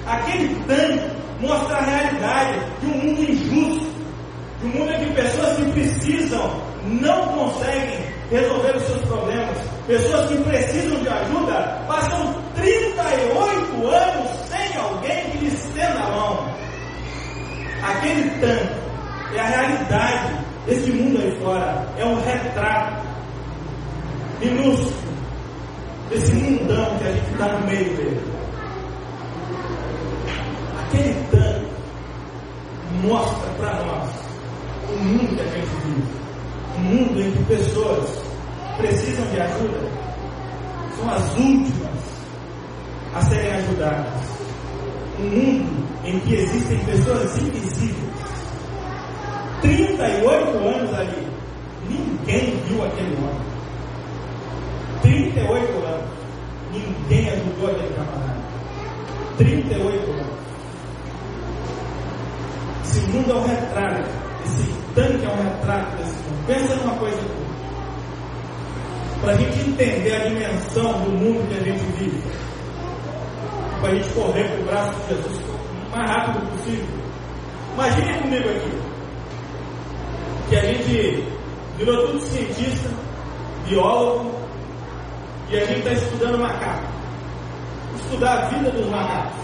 Aquele 0.05 0.55
tanque 0.65 1.21
mostra 1.39 1.77
a 1.77 1.81
realidade 1.81 2.59
de 2.79 2.85
um 2.85 2.97
mundo 2.97 3.23
injusto 3.23 3.80
Pessoas 5.15 5.57
que 5.57 5.71
precisam, 5.71 6.61
não 6.85 7.27
conseguem 7.27 7.99
resolver 8.29 8.75
os 8.75 8.83
seus 8.83 9.01
problemas. 9.05 9.57
Pessoas 9.87 10.29
que 10.29 10.37
precisam 10.43 10.99
de 10.99 11.09
ajuda 11.09 11.83
passam 11.87 12.33
38 12.55 13.87
anos 13.87 14.29
sem 14.49 14.77
alguém 14.77 15.31
que 15.31 15.37
lhes 15.39 15.53
estenda 15.53 15.99
a 15.99 16.11
mão. 16.11 16.55
Aquele 17.83 18.29
tanto 18.39 19.35
é 19.35 19.39
a 19.39 19.45
realidade 19.45 20.37
desse 20.65 20.91
mundo 20.91 21.21
aí 21.21 21.39
fora. 21.41 21.87
É 21.97 22.05
um 22.05 22.21
retrato 22.21 23.05
minúsculo 24.39 24.93
desse 26.09 26.33
mundão 26.33 26.97
que 26.97 27.03
a 27.03 27.11
gente 27.11 27.31
está 27.31 27.47
no 27.47 27.67
meio 27.67 27.97
dele. 27.97 28.21
Aquele 30.83 31.15
tanto 31.31 31.71
mostra 33.03 33.49
para 33.57 33.83
nós 33.85 34.09
o 34.09 34.20
mundo 35.03 35.35
que 35.35 35.41
a 35.41 35.45
gente 35.45 35.67
vive. 35.85 36.21
Um 36.77 36.81
mundo 36.81 37.21
em 37.21 37.31
que 37.31 37.43
pessoas 37.43 38.23
precisam 38.77 39.25
de 39.27 39.41
ajuda 39.41 39.79
são 40.97 41.09
as 41.09 41.37
últimas 41.37 42.11
a 43.13 43.21
serem 43.21 43.51
ajudadas. 43.53 44.07
Um 45.19 45.23
mundo 45.23 45.87
em 46.05 46.19
que 46.21 46.35
existem 46.35 46.79
pessoas 46.79 47.37
invisíveis. 47.37 48.11
38 49.61 50.57
anos 50.57 50.93
ali, 50.97 51.27
ninguém 51.87 52.57
viu 52.67 52.83
aquele 52.83 53.15
homem. 53.17 53.51
38 55.01 55.85
anos, 55.85 56.09
ninguém 56.71 57.29
ajudou 57.29 57.69
aquele 57.69 57.93
camarada. 57.93 58.41
38 59.37 60.11
anos. 60.11 60.41
Esse 62.83 62.99
mundo 63.01 63.31
é 63.31 63.35
um 63.35 63.47
retrato, 63.47 64.20
tanque 64.95 65.25
é 65.25 65.29
um 65.29 65.43
retrato 65.43 65.97
desse 65.97 66.17
mundo. 66.23 66.47
Pensa 66.47 66.75
numa 66.75 66.95
coisa 66.95 67.21
para 69.21 69.33
a 69.33 69.35
gente 69.35 69.59
entender 69.59 70.15
a 70.15 70.27
dimensão 70.27 70.93
do 71.03 71.11
mundo 71.11 71.47
que 71.47 71.59
a 71.59 71.63
gente 71.63 71.83
vive, 71.97 72.23
para 73.79 73.91
a 73.91 73.95
gente 73.95 74.09
correr 74.09 74.43
para 74.45 74.59
o 74.59 74.65
braço 74.65 74.99
de 74.99 75.07
Jesus 75.09 75.39
o 75.39 75.95
mais 75.95 76.09
rápido 76.09 76.51
possível. 76.51 77.01
Imagine 77.73 78.19
comigo 78.19 78.49
aqui, 78.49 78.81
que 80.49 80.55
a 80.55 80.61
gente 80.61 81.27
virou 81.77 82.07
tudo 82.07 82.19
cientista, 82.21 82.89
biólogo, 83.67 84.31
e 85.49 85.57
a 85.57 85.65
gente 85.65 85.79
está 85.79 85.91
estudando 85.91 86.39
macaco. 86.39 86.87
Estudar 87.95 88.37
a 88.37 88.45
vida 88.47 88.71
dos 88.71 88.89
macacos. 88.89 89.41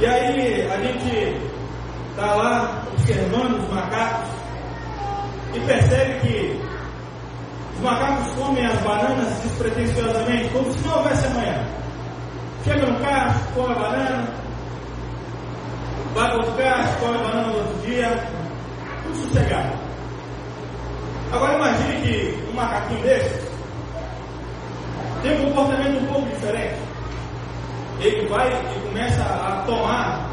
E 0.00 0.06
aí 0.06 0.70
a 0.70 0.78
gente 0.78 1.55
está 2.16 2.34
lá 2.34 2.82
observando 2.90 3.62
os 3.62 3.74
macacos 3.74 4.30
e 5.52 5.60
percebe 5.60 6.20
que 6.20 6.62
os 7.76 7.82
macacos 7.82 8.32
comem 8.32 8.64
as 8.64 8.78
bananas 8.80 9.38
despretensiosamente, 9.42 10.48
como 10.48 10.72
se 10.72 10.88
não 10.88 10.96
houvesse 10.96 11.26
amanhã. 11.26 11.62
Chega 12.64 12.86
no 12.86 12.98
carro, 13.00 13.40
come 13.54 13.72
a 13.74 13.78
banana, 13.78 14.28
vai 16.14 16.28
para 16.28 16.36
outro 16.38 16.52
carro, 16.54 17.00
come 17.00 17.18
a 17.18 17.20
banana 17.20 17.46
no 17.48 17.58
outro 17.58 17.86
dia, 17.86 18.28
tudo 19.02 19.16
sossegado. 19.16 19.78
Agora 21.32 21.54
imagine 21.54 22.00
que 22.00 22.48
um 22.50 22.54
macaquinho 22.54 23.02
desse 23.02 23.46
tem 25.22 25.38
um 25.42 25.52
comportamento 25.52 26.02
um 26.02 26.06
pouco 26.06 26.28
diferente. 26.30 26.80
Ele 28.00 28.26
vai 28.28 28.48
e 28.48 28.80
começa 28.88 29.22
a 29.22 29.62
tomar 29.66 30.25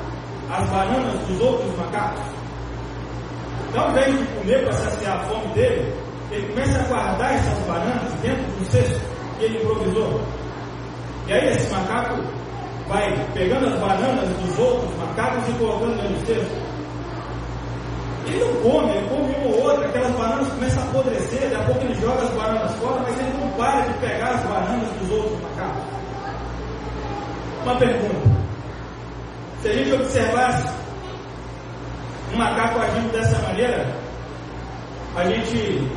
as 0.53 0.69
bananas 0.69 1.19
dos 1.27 1.41
outros 1.41 1.77
macacos. 1.77 2.23
Então, 3.69 3.83
ao 3.85 3.91
invés 3.91 4.17
de 4.17 4.25
comer 4.25 4.63
para 4.63 4.73
saciar 4.73 5.17
a 5.17 5.23
fome 5.25 5.47
dele, 5.53 5.93
ele 6.31 6.47
começa 6.47 6.79
a 6.79 6.83
guardar 6.83 7.33
essas 7.33 7.59
bananas 7.65 8.13
dentro 8.21 8.43
do 8.43 8.65
cesto 8.65 9.01
que 9.37 9.45
ele 9.45 9.63
improvisou. 9.63 10.21
E 11.27 11.33
aí 11.33 11.47
esse 11.49 11.71
macaco 11.71 12.21
vai 12.87 13.27
pegando 13.33 13.67
as 13.67 13.79
bananas 13.79 14.29
dos 14.29 14.59
outros 14.59 14.95
macacos 14.97 15.49
e 15.49 15.51
colocando 15.53 15.95
dentro 15.95 16.19
do 16.19 16.25
cesto. 16.27 16.63
Ele 18.25 18.39
não 18.39 18.55
come, 18.61 18.91
ele 18.91 19.07
come 19.09 19.35
uma 19.35 19.55
ou 19.55 19.63
outra, 19.63 19.87
aquelas 19.87 20.11
bananas 20.11 20.47
começam 20.49 20.83
a 20.83 20.85
apodrecer, 20.85 21.41
daqui 21.41 21.55
a 21.55 21.65
pouco 21.65 21.81
ele 21.83 21.95
joga 21.95 22.21
as 22.21 22.29
bananas 22.29 22.75
fora, 22.75 23.01
mas 23.01 23.19
ele 23.19 23.33
não 23.37 23.49
para 23.51 23.81
de 23.81 23.93
pegar 23.99 24.29
as 24.29 24.43
bananas 24.43 24.89
dos 24.99 25.11
outros 25.11 25.41
macacos. 25.41 25.83
Uma 27.63 27.75
pergunta. 27.75 28.32
Se 29.63 29.69
a 29.69 29.73
gente 29.75 29.93
observasse 29.93 30.73
um 32.33 32.37
macaco 32.37 32.81
agindo 32.81 33.13
dessa 33.13 33.41
maneira, 33.43 33.95
a 35.15 35.23
gente 35.23 35.89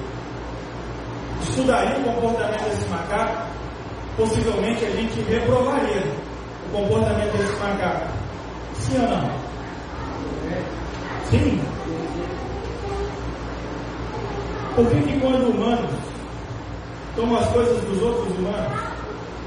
estudaria 1.43 1.99
o 1.99 2.05
comportamento 2.05 2.63
desse 2.63 2.89
macaco, 2.89 3.43
possivelmente 4.17 4.85
a 4.85 4.91
gente 4.91 5.21
reprovaria 5.23 6.01
o 6.69 6.77
comportamento 6.77 7.37
desse 7.37 7.57
macaco. 7.57 8.07
Sim 8.75 8.99
ou 9.01 9.09
não? 9.09 9.31
Sim. 11.25 11.61
Por 14.77 14.87
que, 14.91 15.03
que 15.03 15.19
quando 15.19 15.51
humanos 15.51 15.91
tomam 17.17 17.37
as 17.41 17.49
coisas 17.49 17.83
dos 17.83 18.01
outros 18.01 18.39
humanos, 18.39 18.81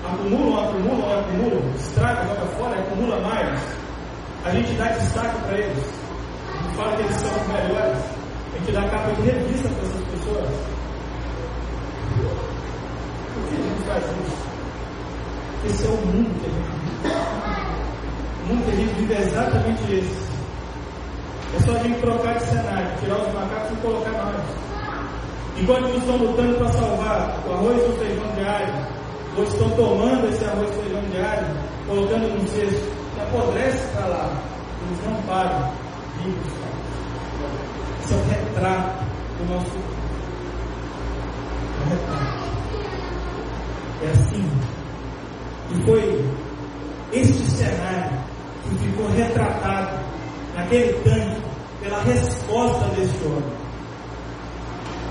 acumulam, 0.03 0.61
acumulam, 0.65 1.19
acumulam, 1.19 1.73
estragam, 1.77 2.27
joga 2.27 2.45
fora, 2.57 2.79
acumula 2.79 3.17
mais, 3.21 3.78
a 4.45 4.51
gente 4.51 4.73
dá 4.73 4.85
destaque 4.85 5.41
para 5.41 5.57
eles, 5.57 5.85
a 6.47 6.63
gente 6.63 6.75
fala 6.75 6.95
que 6.95 7.01
eles 7.03 7.15
são 7.15 7.29
os 7.29 7.47
melhores, 7.47 7.97
a 8.53 8.57
gente 8.57 8.71
dá 8.71 8.81
capa 8.89 9.11
de 9.11 9.21
revista 9.21 9.69
para 9.69 9.83
essas 9.83 10.03
pessoas. 10.07 10.49
Por 13.33 13.43
que 13.47 13.55
a 13.55 13.61
gente 13.61 13.83
faz 13.87 14.03
isso? 14.05 14.49
Esse 15.65 15.85
é 15.85 15.89
o 15.89 15.97
mundo 16.07 16.39
que 16.39 16.45
a 16.45 16.49
gente 16.49 16.71
vive. 16.79 17.19
O 18.43 18.47
mundo 18.47 18.65
que 18.65 18.71
a 18.71 18.75
gente 18.75 18.93
vive 18.95 19.13
é 19.13 19.21
exatamente 19.21 19.93
esse. 19.93 20.29
É 21.55 21.59
só 21.61 21.71
a 21.71 21.79
gente 21.79 21.99
trocar 21.99 22.37
de 22.37 22.45
cenário, 22.45 22.97
tirar 22.99 23.17
os 23.17 23.33
macacos 23.33 23.71
e 23.71 23.81
colocar 23.81 24.11
nós. 24.11 24.69
Enquanto 25.57 25.87
eles 25.89 25.97
estão 25.97 26.15
lutando 26.17 26.57
para 26.57 26.69
salvar 26.69 27.43
o 27.45 27.53
arroz 27.53 27.77
e 27.77 27.89
o 27.89 27.97
feijão 27.97 28.35
diário, 28.35 28.73
ou 29.35 29.43
estão 29.43 29.69
tomando 29.71 30.29
esse 30.29 30.45
arroz 30.45 30.69
e 30.69 30.81
feijão 30.81 31.01
diário, 31.11 31.47
colocando 31.87 32.39
no 32.39 32.47
cesto, 32.47 32.98
apodrece 33.29 33.87
para 33.93 34.07
lá, 34.07 34.43
eles 34.87 35.05
não 35.05 35.21
param 35.23 35.71
buscar. 36.25 36.69
Isso 38.03 38.13
é 38.13 38.33
retrato 38.33 39.05
do 39.37 39.53
nosso 39.53 39.77
é 41.75 41.89
retrato. 41.89 42.49
É 44.01 44.11
assim. 44.11 44.51
E 45.71 45.85
foi 45.85 46.25
este 47.13 47.51
cenário 47.51 48.19
que 48.63 48.75
ficou 48.75 49.07
retratado 49.09 49.99
naquele 50.55 50.93
tanque 51.03 51.41
pela 51.81 52.01
resposta 52.03 52.85
deste 52.95 53.23
homem 53.25 53.59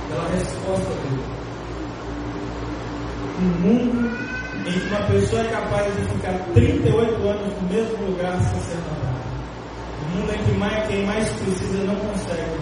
pela 0.08 0.26
resposta 0.30 0.90
dele. 1.02 1.22
Um 3.40 3.44
mundo 3.60 4.07
em 4.68 4.72
que 4.72 4.86
uma 4.88 5.00
pessoa 5.06 5.40
é 5.40 5.48
capaz 5.48 5.96
de 5.96 6.02
ficar 6.02 6.38
38 6.52 7.28
anos 7.28 7.62
no 7.62 7.68
mesmo 7.68 8.06
lugar 8.06 8.38
sem 8.42 8.60
ser 8.60 8.76
notada. 8.76 9.18
Um 10.02 10.20
mundo 10.20 10.34
em 10.34 10.44
que 10.44 10.58
mais, 10.58 10.88
quem 10.88 11.06
mais 11.06 11.28
precisa 11.30 11.84
não 11.84 11.96
consegue 11.96 12.60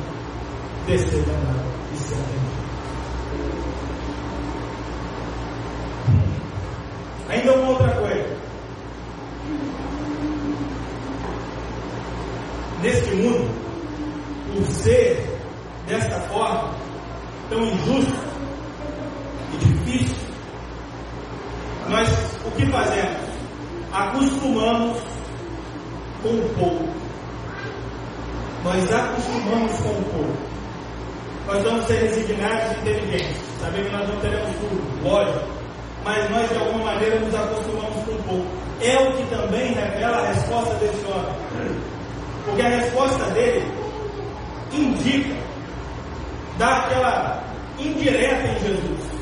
descer 0.87 1.23
da 1.25 1.33
nada 1.33 1.65
e 1.93 1.97
ser 1.97 2.15
atendido. 2.15 2.57
Ainda 7.29 7.53
uma 7.55 7.71
outra 7.71 7.91
coisa. 7.91 8.37
Neste 12.83 13.15
mundo, 13.17 13.51
por 14.55 14.67
ser 14.67 15.27
desta 15.89 16.21
forma, 16.29 16.73
tão 17.51 17.65
injusto 17.65 18.15
e 19.55 19.57
difícil, 19.57 20.17
nós 21.89 22.09
o 22.47 22.51
que 22.53 22.67
fazemos? 22.67 23.17
Acostumamos 23.93 24.99
com 26.23 26.29
o 26.29 26.55
pouco. 26.59 26.89
Nós 28.65 28.93
acostumamos 28.93 29.73
com 29.79 29.89
o 29.89 30.05
pouco. 30.13 30.37
Nós 31.47 31.63
vamos 31.63 31.85
ser 31.87 32.03
resignados 32.03 32.77
e 32.77 32.81
inteligentes. 32.81 33.37
Sabemos 33.61 33.89
que 33.89 33.97
nós 33.97 34.09
não 34.09 34.21
teremos 34.21 34.51
tudo, 34.57 35.09
lógico. 35.09 35.47
Mas 36.05 36.31
nós 36.31 36.49
de 36.49 36.57
alguma 36.57 36.85
maneira 36.85 37.19
nos 37.21 37.35
acostumamos 37.35 38.05
com 38.05 38.13
o 38.13 38.23
pouco. 38.23 38.47
É 38.81 38.97
o 38.99 39.13
que 39.13 39.25
também 39.35 39.73
revela 39.73 40.19
a 40.19 40.33
resposta 40.33 40.75
desse 40.75 41.05
homem. 41.07 41.35
Porque 42.45 42.63
a 42.63 42.69
resposta 42.69 43.25
dele 43.31 43.73
indica 44.73 45.35
dá 46.59 46.79
aquela 46.79 47.43
indireta 47.79 48.47
em 48.49 48.61
Jesus. 48.61 49.17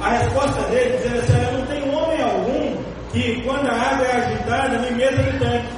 A 0.00 0.10
resposta 0.46 0.62
dele 0.70 0.96
dizendo 0.96 1.18
assim: 1.18 1.44
Eu 1.44 1.58
não 1.58 1.66
tenho 1.66 1.92
homem 1.92 2.22
algum 2.22 2.76
que, 3.12 3.42
quando 3.42 3.68
a 3.68 3.72
água 3.72 4.06
é 4.06 4.16
agitada, 4.16 4.78
me 4.78 4.90
meta 4.92 5.22
no 5.22 5.38
tanque. 5.38 5.68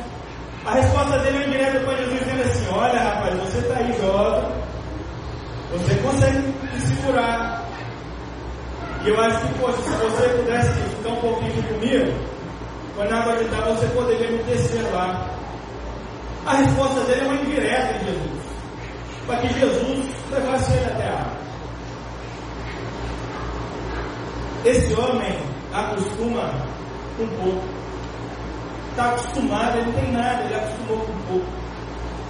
A 0.67 0.75
resposta 0.75 1.19
dele 1.21 1.39
é 1.39 1.47
indireta 1.47 1.81
para 1.81 1.97
Jesus, 1.97 2.19
dizendo 2.21 2.43
assim: 2.43 2.69
Olha, 2.73 3.01
rapaz, 3.01 3.35
você 3.41 3.59
está 3.59 3.75
aí 3.77 4.01
jovem, 4.01 4.51
você 5.73 5.95
consegue 5.97 6.55
se 6.81 6.95
segurar. 6.95 7.65
E 9.05 9.09
eu 9.09 9.21
acho 9.21 9.41
que, 9.41 9.59
poxa, 9.59 9.79
se 9.79 9.91
você 9.91 10.29
pudesse 10.29 10.73
ficar 10.73 11.11
um 11.11 11.17
pouquinho 11.17 11.63
comigo, 11.63 12.13
quando 12.97 13.13
a 13.13 13.21
água 13.21 13.33
agitar, 13.35 13.63
você 13.65 13.87
poderia 13.87 14.31
me 14.31 14.43
descer 14.43 14.83
lá. 14.93 15.31
A 16.47 16.55
resposta 16.57 17.01
dele 17.03 17.21
é 17.21 17.25
uma 17.25 17.35
indireta 17.35 17.95
em 17.95 18.05
Jesus. 18.07 18.49
Para 19.27 19.37
que 19.39 19.61
Jesus 19.61 20.07
levasse 20.31 20.73
ele 20.73 20.87
até 20.87 21.09
a 21.09 21.13
água. 21.13 21.49
Esse 24.69 24.93
homem 25.01 25.35
acostuma 25.73 26.53
um 27.19 27.27
pouco. 27.27 27.65
Está 28.91 29.13
acostumado, 29.13 29.79
ele 29.79 29.93
tem 29.93 30.13
nada, 30.13 30.45
ele 30.45 30.57
acostumou 30.57 31.07
com 31.07 31.13
pouco. 31.27 31.47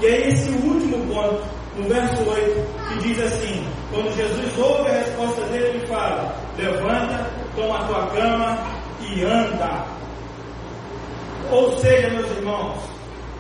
E 0.01 0.07
aí 0.07 0.29
esse 0.29 0.49
último 0.51 1.05
ponto, 1.13 1.43
no 1.77 1.89
verso 1.89 2.31
8, 2.31 2.91
que 2.91 3.09
diz 3.09 3.21
assim, 3.25 3.67
quando 3.91 4.15
Jesus 4.15 4.57
ouve 4.57 4.89
a 4.89 4.99
resposta 4.99 5.41
dele, 5.47 5.67
ele 5.67 5.87
fala, 5.89 6.33
levanta, 6.57 7.29
toma 7.57 7.77
a 7.77 7.85
tua 7.89 8.07
cama 8.07 8.59
e 9.01 9.25
anda. 9.25 9.85
Ou 11.51 11.77
seja, 11.79 12.09
meus 12.11 12.31
irmãos, 12.37 12.79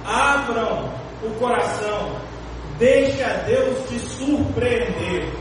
abram 0.04 0.90
o 1.22 1.30
coração, 1.38 2.16
deixa 2.80 3.28
Deus 3.46 3.78
te 3.88 3.96
surpreender. 4.00 5.32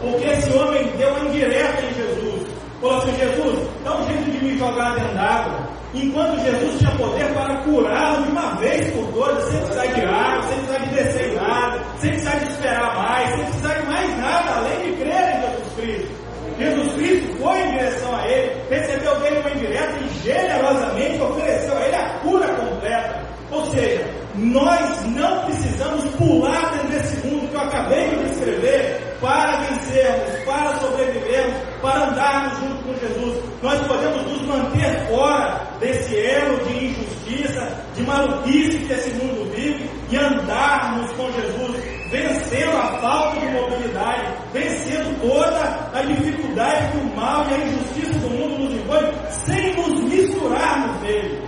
Porque 0.00 0.26
esse 0.26 0.52
homem 0.52 0.84
deu 0.96 1.10
uma 1.10 1.28
indireta 1.28 1.80
em 1.80 1.94
Jesus. 1.94 2.43
Falou 2.84 2.98
assim: 2.98 3.16
Jesus, 3.16 3.66
dá 3.82 3.96
um 3.96 4.06
jeito 4.06 4.30
de 4.30 4.44
me 4.44 4.58
jogar 4.58 4.94
dentro 4.94 5.14
d'água. 5.14 5.68
Enquanto 5.94 6.38
Jesus 6.42 6.78
tinha 6.78 6.90
poder 6.96 7.32
para 7.32 7.56
curá-lo 7.62 8.24
de 8.24 8.30
uma 8.30 8.56
vez 8.56 8.92
por 8.92 9.06
todas, 9.14 9.42
sem 9.44 9.58
precisar 9.60 9.86
de 9.86 10.00
água, 10.02 10.42
sem 10.42 10.58
precisar 10.58 10.78
de 10.78 10.94
descer 10.94 11.30
em 11.30 11.34
nada, 11.34 11.80
sem 11.98 12.10
precisar 12.10 12.36
de 12.36 12.52
esperar 12.52 12.96
mais, 12.96 13.30
sem 13.30 13.44
precisar 13.44 13.74
de 13.74 13.86
mais 13.86 14.18
nada, 14.18 14.52
além 14.56 14.78
de 14.84 14.96
crer 14.98 15.34
em 15.34 15.40
Jesus 15.40 15.74
Cristo. 15.76 16.24
Jesus 16.58 16.92
Cristo 16.92 17.38
foi 17.38 17.58
em 17.58 17.70
direção 17.70 18.16
a 18.16 18.28
ele, 18.28 18.52
recebeu 18.68 19.20
dele 19.20 19.38
uma 19.38 19.50
indireta 19.50 19.94
e 20.00 20.22
generosamente 20.22 21.22
ofereceu 21.22 21.78
a 21.78 21.86
ele 21.86 21.96
a 21.96 22.08
cura 22.18 22.48
completa. 22.48 23.24
Ou 23.50 23.64
seja, 23.70 24.04
nós 24.34 25.06
não 25.06 25.44
precisamos 25.46 26.04
pular 26.16 26.72
dentro 26.72 26.88
desse 26.88 27.26
mundo 27.26 27.48
que 27.48 27.54
eu 27.54 27.60
acabei 27.60 28.08
de 28.10 28.24
descrever 28.24 29.00
para 29.20 29.56
vencermos, 29.56 30.44
para 30.44 30.76
sobrevivermos, 30.78 31.54
para 31.80 32.08
andarmos 32.08 32.58
junto 32.58 32.82
com 32.82 32.94
Jesus. 32.94 33.42
Nós 33.62 33.80
podemos 33.86 34.22
nos 34.26 34.42
manter 34.42 35.06
fora 35.06 35.66
desse 35.78 36.16
elo 36.16 36.64
de 36.64 36.86
injustiça, 36.86 37.84
de 37.94 38.02
maluquice 38.02 38.78
que 38.80 38.92
esse 38.92 39.10
mundo 39.14 39.50
vive 39.54 39.88
e 40.10 40.16
andarmos 40.16 41.10
com 41.12 41.30
Jesus, 41.32 41.80
vencendo 42.10 42.76
a 42.76 42.98
falta 42.98 43.40
de 43.40 43.46
mobilidade, 43.46 44.34
vencendo 44.52 45.20
toda 45.22 45.90
a 45.94 46.02
dificuldade 46.02 46.92
que 46.92 46.98
o 46.98 47.16
mal 47.16 47.46
e 47.48 47.54
a 47.54 47.58
injustiça 47.58 48.18
do 48.18 48.30
mundo 48.30 48.64
nos 48.64 48.74
impõe, 48.74 49.12
sem 49.30 49.74
nos 49.74 50.00
misturarmos 50.00 51.00
nele. 51.02 51.44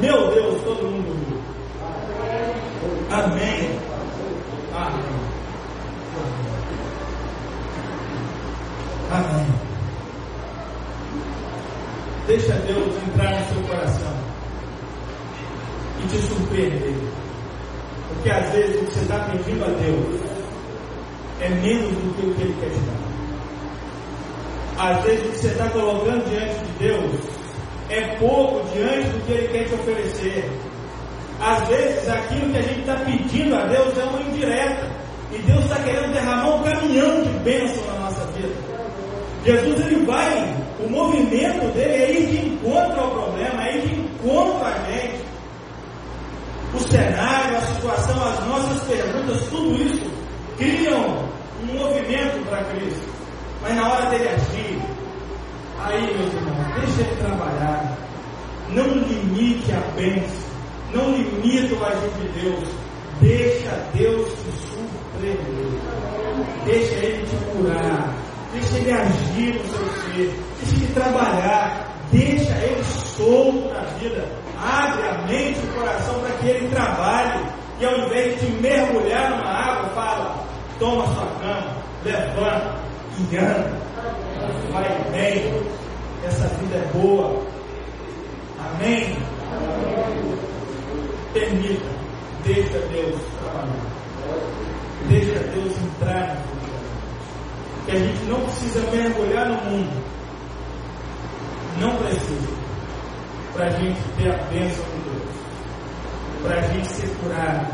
Meu 0.00 0.30
Deus, 0.32 0.62
todo 0.62 0.84
mundo 0.84 1.12
viu. 1.26 1.38
Amém. 3.58 3.80
Amém. 4.74 5.18
Amém. 9.10 9.46
Deixa 12.28 12.52
Deus 12.52 12.94
entrar 13.08 13.40
no 13.40 13.46
seu 13.48 13.62
coração 13.62 14.14
e 16.04 16.08
te 16.08 16.18
surpreender. 16.18 16.94
Porque 18.08 18.30
às 18.30 18.52
vezes 18.52 18.76
o 18.76 18.84
que 18.84 18.92
você 18.92 19.00
está 19.00 19.18
pedindo 19.30 19.64
a 19.64 19.68
Deus 19.68 20.20
é 21.40 21.48
menos 21.48 21.90
do 21.90 22.14
que 22.14 22.26
o 22.26 22.34
que 22.34 22.42
Ele 22.42 22.56
quer 22.60 22.70
te 22.70 22.80
dar. 22.80 23.08
Às 24.90 25.04
vezes 25.04 25.26
o 25.26 25.30
que 25.30 25.38
você 25.38 25.48
está 25.48 25.68
colocando 25.70 26.30
diante 26.30 26.64
de 26.64 26.72
Deus 26.78 27.20
é 27.88 28.16
pouco 28.18 28.68
diante 28.72 29.08
do 29.08 29.26
que 29.26 29.32
Ele 29.32 29.48
quer 29.48 29.64
te 29.64 29.74
oferecer. 29.74 30.67
Às 31.40 31.68
vezes 31.68 32.08
aquilo 32.08 32.50
que 32.50 32.58
a 32.58 32.62
gente 32.62 32.80
está 32.80 32.96
pedindo 32.96 33.54
a 33.54 33.64
Deus 33.66 33.96
é 33.96 34.04
uma 34.04 34.20
indireta. 34.22 34.90
E 35.30 35.38
Deus 35.38 35.64
está 35.64 35.76
querendo 35.82 36.12
derramar 36.12 36.56
um 36.56 36.62
caminhão 36.62 37.22
de 37.22 37.28
bênção 37.40 37.84
na 37.86 38.00
nossa 38.00 38.26
vida. 38.32 38.54
Jesus 39.44 39.80
ele 39.86 40.04
vai, 40.04 40.56
o 40.80 40.90
movimento 40.90 41.72
dele 41.74 42.02
é 42.02 42.12
ir 42.12 42.26
de 42.26 42.48
encontro 42.48 43.00
ao 43.00 43.10
problema, 43.10 43.62
é 43.62 43.76
ir 43.76 43.82
de 43.82 44.00
encontro 44.00 44.64
a 44.64 44.72
gente. 44.90 45.28
O 46.74 46.80
cenário, 46.80 47.56
a 47.56 47.60
situação, 47.60 48.28
as 48.28 48.46
nossas 48.46 48.82
perguntas, 48.88 49.42
tudo 49.48 49.74
isso 49.82 50.10
criam 50.56 51.28
um 51.62 51.78
movimento 51.78 52.44
para 52.48 52.64
Cristo. 52.64 53.08
Mas 53.62 53.74
na 53.74 53.88
hora 53.88 54.10
dele 54.10 54.28
agir, 54.28 54.78
aí 55.80 56.16
meus 56.16 56.34
irmãos, 56.34 56.74
deixa 56.80 57.00
ele 57.02 57.16
trabalhar. 57.20 57.96
Não 58.70 58.84
limite 58.84 59.72
a 59.72 59.80
bênção. 59.96 60.47
Não 60.92 61.16
limite 61.16 61.74
o 61.74 61.84
agir 61.84 62.10
de 62.20 62.40
Deus. 62.40 62.68
Deixa 63.20 63.70
Deus 63.94 64.28
te 64.30 64.50
surpreender. 64.68 65.80
Deixa 66.64 66.94
ele 66.94 67.26
te 67.26 67.36
curar. 67.52 68.28
Deixa 68.52 68.78
ele 68.78 68.92
agir 68.92 69.54
no 69.54 69.68
seu 69.68 69.86
ser, 69.86 70.40
deixa 70.58 70.76
ele 70.76 70.94
trabalhar, 70.94 71.86
deixa 72.10 72.50
ele 72.64 72.82
solto 72.84 73.68
na 73.68 73.80
vida, 73.98 74.26
abre 74.58 75.06
a 75.06 75.18
mente 75.26 75.60
e 75.60 75.68
o 75.68 75.74
coração 75.74 76.18
para 76.20 76.30
que 76.38 76.48
ele 76.48 76.68
trabalhe, 76.68 77.44
e 77.78 77.84
ao 77.84 77.98
invés 77.98 78.40
de 78.40 78.46
mergulhar 78.62 79.30
numa 79.30 79.50
água, 79.50 79.90
fala, 79.90 80.44
toma 80.78 81.06
sua 81.08 81.26
cama, 81.42 81.76
levanta 82.02 82.74
e 83.18 83.36
anda, 83.36 83.78
vai 84.72 85.10
bem, 85.12 85.62
essa 86.24 86.48
vida 86.48 86.76
é 86.76 86.90
boa, 86.94 87.42
amém? 88.58 89.14
Permita, 91.32 91.90
deixa 92.44 92.78
Deus 92.78 93.20
trabalhar, 93.40 93.68
deixa 95.08 95.38
Deus 95.40 95.76
entrar 95.78 96.26
na 96.26 96.34
vida 96.34 96.58
que 97.88 97.96
a 97.96 97.98
gente 97.98 98.24
não 98.24 98.40
precisa 98.42 98.80
mergulhar 98.90 99.48
no 99.48 99.70
mundo. 99.70 100.04
Não 101.80 101.96
precisa. 101.96 102.58
Para 103.54 103.66
a 103.66 103.70
gente 103.70 104.00
ter 104.18 104.30
a 104.30 104.36
bênção 104.44 104.84
de 104.84 105.10
Deus. 105.10 105.36
Para 106.42 106.58
a 106.58 106.62
gente 106.68 106.86
ser 106.86 107.08
curado. 107.16 107.66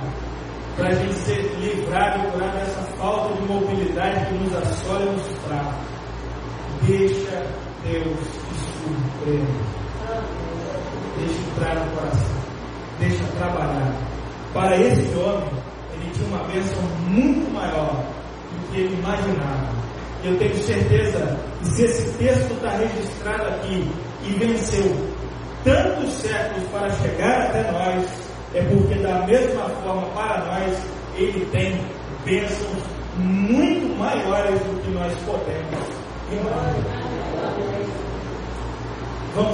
Para 0.76 0.88
a 0.88 0.94
gente 0.94 1.14
ser 1.14 1.42
livrado 1.58 2.28
e 2.28 2.30
curado 2.30 2.58
dessa 2.58 2.82
falta 2.96 3.34
de 3.34 3.42
mobilidade 3.42 4.26
que 4.26 4.34
nos 4.34 4.54
assola 4.54 5.02
e 5.02 5.10
nos 5.10 5.38
trava. 5.46 5.74
Deixa 6.82 7.46
Deus 7.82 8.18
te 8.18 8.54
surpreender. 8.54 9.46
Deixa 11.18 11.40
entrar 11.40 11.74
no 11.74 11.90
coração. 11.90 12.43
Deixa 12.98 13.24
trabalhar. 13.38 13.94
Para 14.52 14.76
esse 14.76 15.14
homem, 15.16 15.48
ele 15.94 16.10
tinha 16.12 16.28
uma 16.28 16.44
bênção 16.44 16.82
muito 17.08 17.52
maior 17.52 18.04
do 18.52 18.72
que 18.72 18.80
ele 18.80 18.94
imaginava. 18.94 19.74
Eu 20.22 20.38
tenho 20.38 20.54
certeza 20.62 21.38
que 21.60 21.66
se 21.70 21.84
esse 21.84 22.18
texto 22.18 22.52
está 22.52 22.70
registrado 22.70 23.48
aqui 23.48 23.90
e 24.22 24.32
venceu 24.38 24.96
tantos 25.64 26.12
séculos 26.14 26.68
para 26.70 26.90
chegar 26.92 27.42
até 27.42 27.70
nós, 27.72 28.06
é 28.54 28.62
porque 28.62 28.94
da 29.00 29.26
mesma 29.26 29.68
forma 29.82 30.06
para 30.14 30.44
nós 30.44 30.78
ele 31.16 31.44
tem 31.46 31.80
bênçãos 32.24 32.82
muito 33.16 33.98
maiores 33.98 34.60
do 34.60 34.82
que 34.82 34.90
nós 34.90 35.12
podemos. 35.26 36.04
Vamos 39.34 39.52